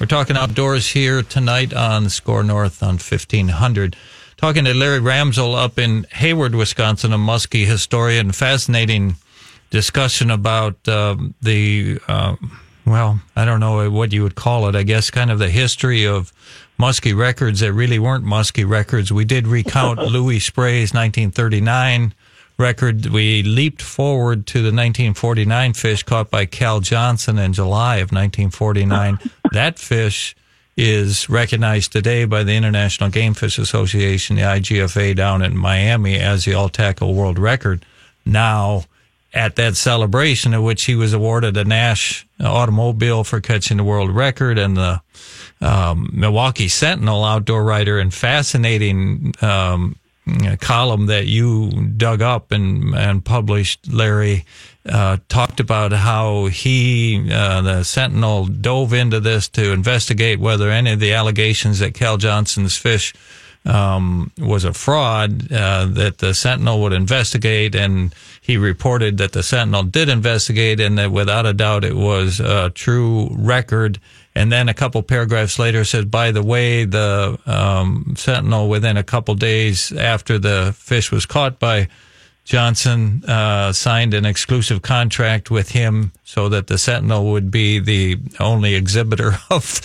[0.00, 3.94] we're talking outdoors here tonight on Score North on 1500.
[4.42, 8.32] Talking to Larry Ramsell up in Hayward, Wisconsin, a Muskie historian.
[8.32, 9.14] Fascinating
[9.70, 12.34] discussion about um, the, uh,
[12.84, 14.74] well, I don't know what you would call it.
[14.74, 16.32] I guess kind of the history of
[16.76, 19.12] Muskie records that really weren't Muskie records.
[19.12, 22.12] We did recount Louis Spray's 1939
[22.58, 23.06] record.
[23.06, 29.20] We leaped forward to the 1949 fish caught by Cal Johnson in July of 1949.
[29.52, 30.34] that fish
[30.76, 36.44] is recognized today by the International Game Fish Association, the IGFA, down in Miami as
[36.44, 37.84] the all tackle world record.
[38.24, 38.84] Now,
[39.34, 44.10] at that celebration, in which he was awarded a Nash automobile for catching the world
[44.10, 45.00] record, and the
[45.60, 49.96] um, Milwaukee Sentinel outdoor writer and fascinating um,
[50.60, 54.44] column that you dug up and, and published, Larry,
[54.88, 60.92] uh, talked about how he, uh, the Sentinel, dove into this to investigate whether any
[60.92, 63.14] of the allegations that Cal Johnson's fish
[63.64, 69.42] um, was a fraud, uh, that the Sentinel would investigate, and he reported that the
[69.42, 74.00] Sentinel did investigate, and that without a doubt it was a true record.
[74.34, 79.04] And then a couple paragraphs later says, by the way, the um, Sentinel, within a
[79.04, 81.88] couple days after the fish was caught by
[82.44, 88.18] Johnson, uh, signed an exclusive contract with him so that the Sentinel would be the
[88.40, 89.80] only exhibitor of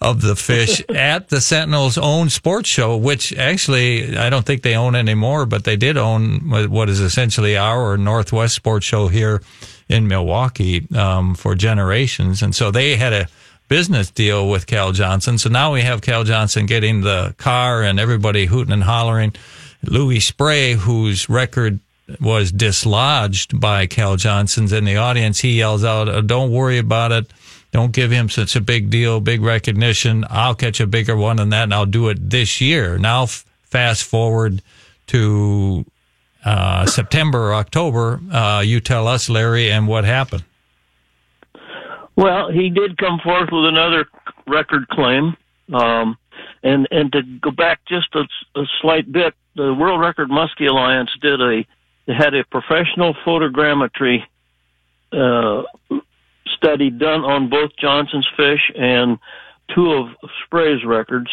[0.00, 4.76] of the fish at the Sentinel's own sports show, which actually I don't think they
[4.76, 9.42] own anymore, but they did own what is essentially our Northwest sports show here
[9.88, 13.28] in Milwaukee um, for generations, and so they had a
[13.68, 15.38] business deal with Cal Johnson.
[15.38, 19.32] So now we have Cal Johnson getting the car and everybody hooting and hollering.
[19.82, 21.80] Louis Spray, whose record
[22.20, 27.12] was dislodged by Cal Johnson's in the audience, he yells out, "Oh, "Don't worry about
[27.12, 27.32] it.
[27.72, 30.24] Don't give him such a big deal, big recognition.
[30.28, 32.98] I'll catch a bigger one than that, and I'll do it this year.
[32.98, 34.60] Now, f- fast forward
[35.06, 35.86] to
[36.44, 38.20] uh, September or October.
[38.30, 40.44] Uh, you tell us, Larry, and what happened.
[42.14, 44.06] Well, he did come forth with another
[44.46, 45.36] record claim.
[45.72, 46.18] Um,
[46.62, 48.24] and, and to go back just a,
[48.60, 51.64] a slight bit, the World Record Muskie Alliance did a,
[52.06, 54.24] had a professional photogrammetry,
[55.12, 55.62] uh,
[56.56, 59.18] study done on both Johnson's fish and
[59.74, 60.08] two of
[60.44, 61.30] Spray's records.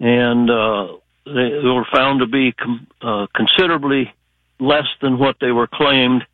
[0.00, 0.88] And, uh,
[1.26, 4.12] they, they were found to be com- uh, considerably
[4.58, 6.24] less than what they were claimed.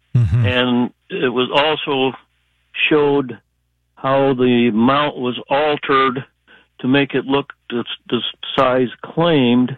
[0.47, 2.17] And it was also
[2.89, 3.39] showed
[3.97, 6.25] how the mount was altered
[6.81, 8.21] to make it look the, the
[8.57, 9.77] size claimed,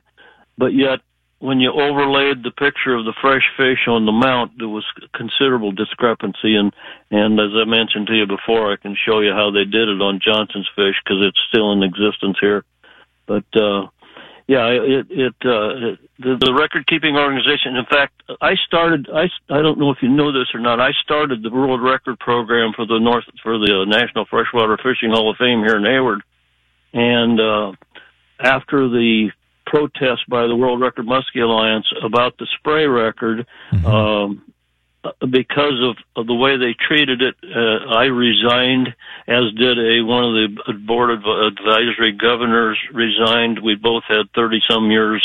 [0.58, 1.00] but yet
[1.38, 4.84] when you overlaid the picture of the fresh fish on the mount, there was
[5.14, 6.56] considerable discrepancy.
[6.56, 6.72] And
[7.10, 10.00] and as I mentioned to you before, I can show you how they did it
[10.00, 12.64] on Johnson's fish because it's still in existence here.
[13.26, 13.88] But uh,
[14.48, 17.76] yeah, it it, uh, it the, the record keeping organization.
[17.76, 19.08] In fact, I started.
[19.12, 20.80] I I don't know if you know this or not.
[20.80, 25.30] I started the world record program for the North for the National Freshwater Fishing Hall
[25.30, 26.22] of Fame here in Hayward,
[26.94, 27.72] and uh,
[28.40, 29.30] after the
[29.66, 33.46] protest by the World Record Muskie Alliance about the spray record,
[33.84, 34.42] um,
[35.30, 38.88] because of, of the way they treated it, uh, I resigned,
[39.28, 43.60] as did a one of the board of advisory governors resigned.
[43.62, 45.22] We both had thirty some years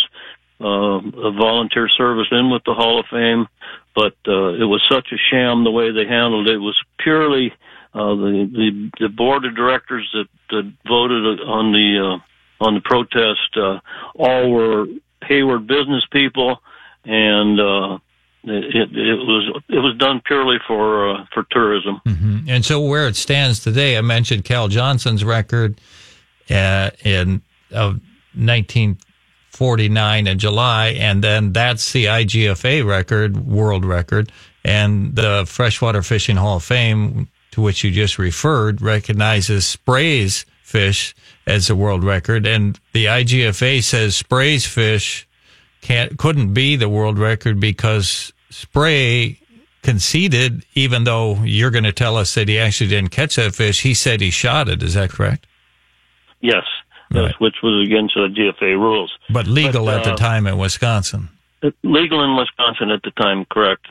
[0.60, 3.48] uh, of volunteer service in with the Hall of Fame,
[3.96, 6.56] but uh, it was such a sham the way they handled it.
[6.56, 7.52] It was purely
[7.94, 12.31] uh, the, the the board of directors that, that voted on the uh,
[12.62, 13.58] on the protest.
[13.58, 13.80] Uh,
[14.16, 14.86] all were
[15.24, 16.62] Hayward business people,
[17.04, 17.98] and uh,
[18.44, 22.02] it, it, was it was done purely for uh, for tourism.
[22.48, 25.82] And so, where it stands today, I mentioned Cal Johnson's record
[26.50, 27.42] uh, in
[27.72, 28.00] of
[28.36, 34.32] 1949 in July, and then that's the IGFA record, world record,
[34.64, 41.14] and the Freshwater Fishing Hall of Fame, to which you just referred, recognizes Spray's fish
[41.46, 45.28] as a world record, and the IGFA says Spray's fish
[45.82, 49.40] can't couldn't be the world record because Spray
[49.82, 53.82] conceded, even though you're going to tell us that he actually didn't catch that fish,
[53.82, 54.84] he said he shot it.
[54.84, 55.48] Is that correct?
[56.40, 56.64] Yes,
[57.14, 57.34] Right.
[57.40, 59.12] which was against the GFA rules.
[59.30, 61.30] But legal But, at the uh, time in Wisconsin.
[61.84, 63.86] Legal in Wisconsin at the time, correct.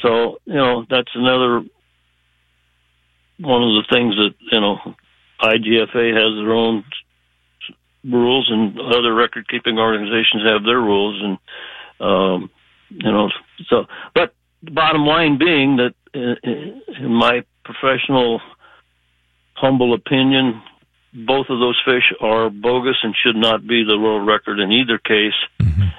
[0.00, 1.64] So, you know, that's another
[3.38, 4.94] one of the things that, you know,
[5.42, 6.84] IGFA has their own
[8.04, 11.22] rules and other record keeping organizations have their rules.
[11.22, 11.38] And,
[12.00, 12.50] um,
[12.90, 13.30] you know,
[13.68, 18.40] so, but the bottom line being that, uh, in my professional,
[19.54, 20.62] humble opinion,
[21.12, 24.98] both of those fish are bogus and should not be the world record in either
[24.98, 25.34] case.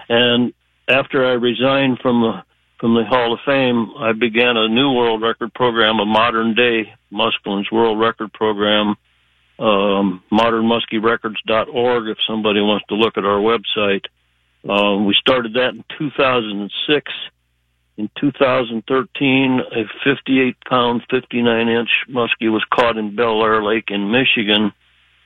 [0.09, 0.53] And
[0.87, 2.43] after I resigned from the
[2.79, 6.91] from the Hall of Fame, I began a new world record program, a modern day
[7.11, 8.95] Muskelin's world record program,
[9.61, 12.07] um, modernmuskierecords.org.
[12.07, 14.05] If somebody wants to look at our website,
[14.67, 17.11] um, we started that in 2006.
[17.97, 24.71] In 2013, a 58 pound, 59 inch muskie was caught in Bellaire Lake in Michigan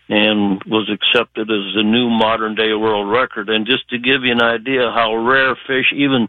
[0.10, 3.50] and was accepted as the new modern day world record.
[3.50, 6.28] And just to give you an idea how rare fish, even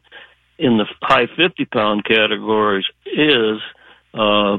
[0.58, 3.58] in the high 50 pound categories, is,
[4.14, 4.58] uh,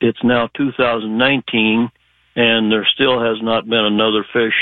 [0.00, 1.90] it's now 2019,
[2.36, 4.54] and there still has not been another fish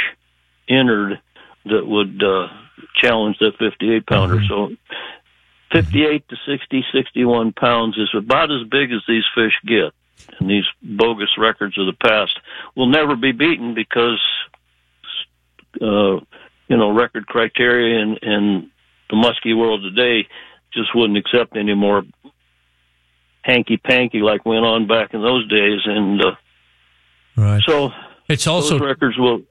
[0.69, 1.21] entered
[1.67, 2.47] that would uh,
[2.97, 4.41] challenge that 58 pounder.
[4.49, 4.71] So
[5.73, 9.93] 58 to 60, 61 pounds is about as big as these fish get.
[10.39, 12.39] And these bogus records of the past
[12.77, 14.21] will never be beaten because,
[15.83, 16.21] uh,
[16.69, 18.71] you know, record criteria and, and
[19.11, 20.29] the muskie world today
[20.73, 22.05] just wouldn't accept any more
[23.43, 25.81] hanky panky like went on back in those days.
[25.85, 26.35] And uh,
[27.37, 27.63] Right.
[27.67, 27.91] so
[28.29, 29.43] It's those also, records will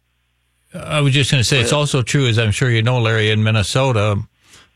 [0.74, 3.30] I was just going to say, it's also true, as I'm sure you know, Larry,
[3.30, 4.18] in Minnesota,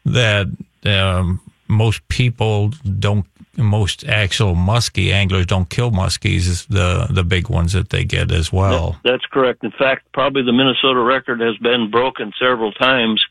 [0.05, 0.47] that
[0.86, 7.74] um, most people don't, most actual muskie anglers don't kill muskies, the the big ones
[7.74, 8.99] that they get as well.
[9.03, 9.64] That's correct.
[9.64, 13.26] In fact, probably the Minnesota record has been broken several times.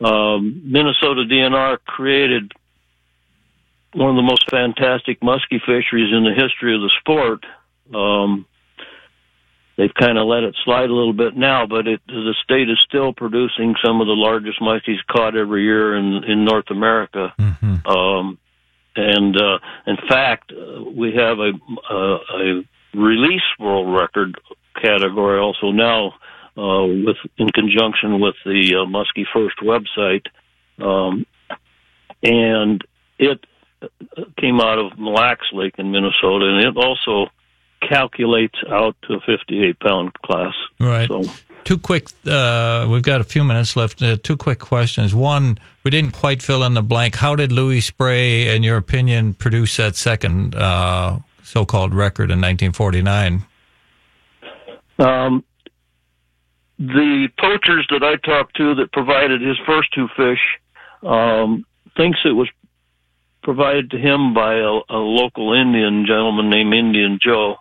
[0.00, 2.52] Um, Minnesota DNR created
[3.92, 7.44] one of the most fantastic muskie fisheries in the history of the sport.
[7.94, 8.46] Um,
[9.76, 12.78] they've kind of let it slide a little bit now, but it, the state is
[12.86, 17.34] still producing some of the largest muskies caught every year in in North America.
[17.86, 18.38] Um,
[18.96, 21.52] and uh, in fact, uh, we have a,
[21.92, 22.64] a, a
[22.94, 24.40] release world record
[24.80, 26.14] category also now
[26.56, 30.26] uh, with in conjunction with the uh, Muskie First website,
[30.82, 31.26] um,
[32.22, 32.82] and
[33.18, 33.44] it
[34.40, 37.30] came out of Mille Lacs Lake in Minnesota, and it also
[37.80, 40.54] calculates out to a 58 pound class.
[40.80, 41.08] Right.
[41.08, 41.24] So
[41.66, 44.00] Two quick, uh, we've got a few minutes left.
[44.00, 45.12] Uh, two quick questions.
[45.12, 47.16] One, we didn't quite fill in the blank.
[47.16, 52.40] How did Louis Spray, in your opinion, produce that second uh, so called record in
[52.40, 53.42] 1949?
[55.00, 55.44] Um,
[56.78, 60.38] the poachers that I talked to that provided his first two fish
[61.02, 61.66] um,
[61.96, 62.48] thinks it was
[63.42, 67.56] provided to him by a, a local Indian gentleman named Indian Joe,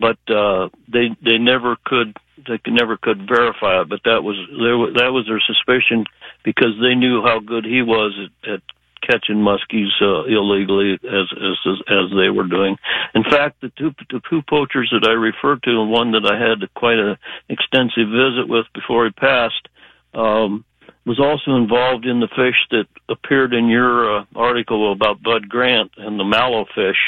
[0.00, 2.16] but uh, they they never could
[2.48, 3.88] they never could verify it.
[3.88, 6.06] But that was there wa- that was their suspicion
[6.44, 8.62] because they knew how good he was at, at
[9.02, 12.76] catching muskies uh, illegally as, as as they were doing.
[13.14, 16.38] In fact, the two the two poachers that I referred to, and one that I
[16.38, 17.16] had quite an
[17.48, 19.68] extensive visit with before he passed,
[20.14, 20.64] um,
[21.06, 25.92] was also involved in the fish that appeared in your uh, article about Bud Grant
[25.96, 26.98] and the mallow fish.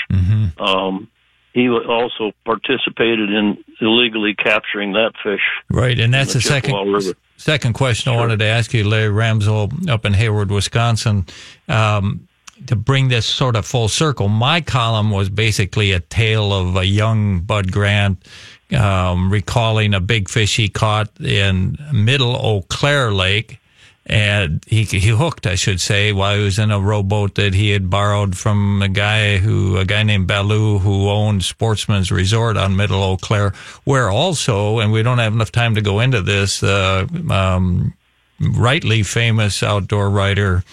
[0.60, 1.08] Um,
[1.54, 5.40] he also participated in illegally capturing that fish.
[5.70, 7.14] Right, and that's the the second River.
[7.36, 11.26] second question I wanted to ask you, Larry Ramsell, up in Hayward, Wisconsin.
[11.68, 12.28] Um,
[12.66, 16.84] to bring this sort of full circle, my column was basically a tale of a
[16.84, 18.24] young Bud Grant
[18.72, 23.58] um, recalling a big fish he caught in Middle Eau Claire Lake.
[24.04, 27.70] And he he hooked, I should say, while he was in a rowboat that he
[27.70, 32.74] had borrowed from a guy who a guy named Ballou who owned Sportsman's Resort on
[32.74, 33.52] Middle Eau Claire,
[33.84, 37.94] where also, and we don't have enough time to go into this, uh, um,
[38.40, 40.64] rightly famous outdoor writer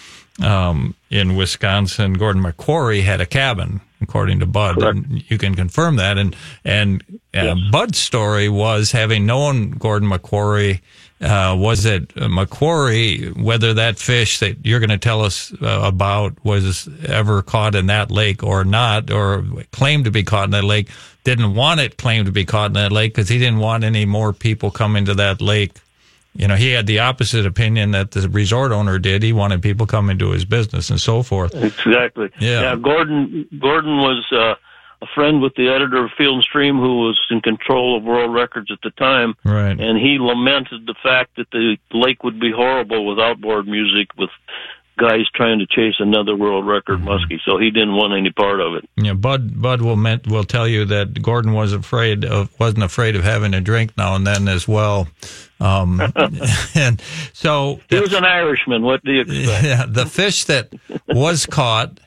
[0.42, 4.82] um, in Wisconsin, Gordon MacQuarrie, had a cabin, according to Bud.
[4.82, 6.18] And you can confirm that.
[6.18, 10.80] And and uh, Bud's story was having known Gordon MacQuarrie.
[11.20, 16.42] Uh, was it MacQuarrie, whether that fish that you're going to tell us uh, about
[16.44, 20.64] was ever caught in that lake or not, or claimed to be caught in that
[20.64, 20.88] lake,
[21.24, 24.06] didn't want it claimed to be caught in that lake because he didn't want any
[24.06, 25.72] more people coming to that lake
[26.34, 29.22] you know, he had the opposite opinion that the resort owner did.
[29.22, 31.54] He wanted people coming to his business and so forth.
[31.54, 32.30] Exactly.
[32.38, 32.76] Yeah.
[32.76, 34.54] Gordon Gordon was uh,
[35.02, 38.32] a friend with the editor of Field and Stream, who was in control of world
[38.34, 39.78] records at the time, Right.
[39.78, 44.30] and he lamented the fact that the lake would be horrible with outboard music, with
[44.98, 47.08] guys trying to chase another world record Mm-hmm.
[47.08, 47.40] muskie.
[47.46, 48.86] So he didn't want any part of it.
[48.96, 53.16] Yeah, Bud Bud will meant, will tell you that Gordon was afraid of wasn't afraid
[53.16, 55.08] of having a drink now and then as well.
[55.58, 56.02] Um,
[56.74, 57.00] and
[57.32, 58.82] so He was an Irishman.
[58.82, 59.64] What do you expect?
[59.64, 60.68] yeah, the fish that
[61.08, 61.98] was caught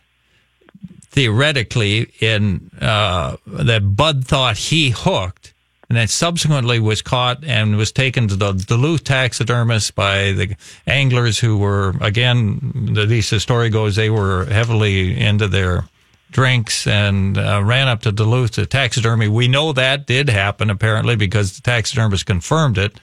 [1.14, 5.54] theoretically in uh, that Bud thought he hooked,
[5.88, 10.56] and then subsequently was caught and was taken to the Duluth taxidermist by the
[10.88, 15.86] anglers who were again, at least the story goes, they were heavily into their
[16.32, 19.28] drinks and uh, ran up to Duluth to taxidermy.
[19.28, 23.00] We know that did happen apparently because the taxidermist confirmed it.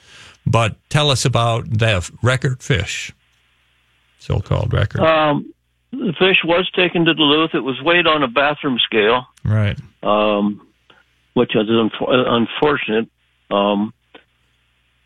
[0.47, 3.13] But tell us about the record fish,
[4.19, 5.03] so-called record.
[5.03, 5.53] Um,
[5.93, 7.55] the fish was taken to Duluth.
[7.55, 9.27] It was weighed on a bathroom scale.
[9.45, 9.79] right.
[10.03, 10.67] um,
[11.35, 13.09] which is unf- unfortunate.
[13.51, 13.93] Um,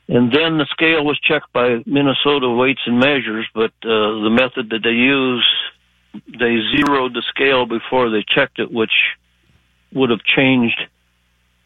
[0.09, 4.70] and then the scale was checked by Minnesota Weights and Measures, but uh, the method
[4.70, 5.47] that they use,
[6.39, 8.93] they zeroed the scale before they checked it, which
[9.93, 10.80] would have changed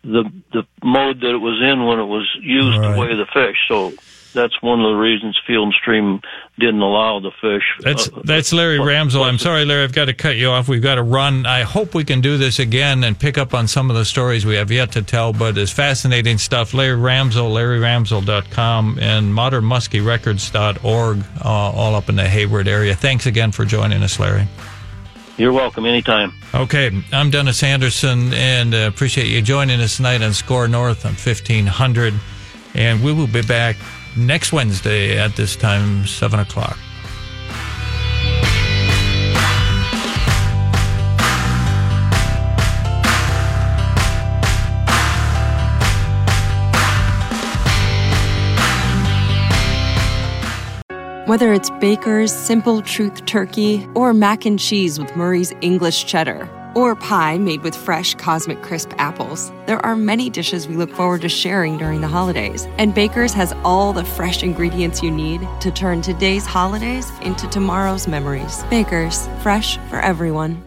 [0.04, 2.94] the the mode that it was in when it was used Right.
[2.94, 3.56] to weigh the fish.
[3.68, 3.92] So
[4.34, 6.20] that's one of the reasons Field and Stream
[6.58, 7.62] didn't allow the fish.
[7.80, 9.24] That's uh, that's Larry what- Ramsell.
[9.24, 9.84] I'm sorry, Larry.
[9.84, 10.68] I've got to cut you off.
[10.68, 11.46] We've got to run.
[11.46, 14.44] I hope we can do this again and pick up on some of the stories
[14.44, 15.32] we have yet to tell.
[15.32, 16.74] But it's fascinating stuff.
[16.74, 22.94] Larry Ramsell, LarryRamsell.com, and ModernMuskieRecords.org, uh, all up in the Hayward area.
[22.94, 24.46] Thanks again for joining us, Larry.
[25.36, 26.32] You're welcome anytime.
[26.52, 31.12] Okay, I'm Dennis Anderson, and uh, appreciate you joining us tonight on Score North on
[31.12, 32.14] 1500.
[32.74, 33.76] And we will be back
[34.18, 36.76] next Wednesday at this time, 7 o'clock.
[51.26, 56.94] Whether it's Baker's Simple Truth Turkey or mac and cheese with Murray's English Cheddar or
[56.94, 61.28] pie made with fresh Cosmic Crisp apples, there are many dishes we look forward to
[61.28, 62.66] sharing during the holidays.
[62.78, 68.08] And Baker's has all the fresh ingredients you need to turn today's holidays into tomorrow's
[68.08, 68.62] memories.
[68.70, 70.62] Baker's, fresh for everyone.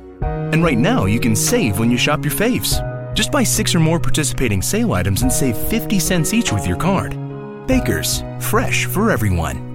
[0.54, 2.76] And right now, you can save when you shop your faves.
[3.16, 6.78] Just buy six or more participating sale items and save 50 cents each with your
[6.78, 7.18] card.
[7.68, 9.71] Baker's, fresh for everyone.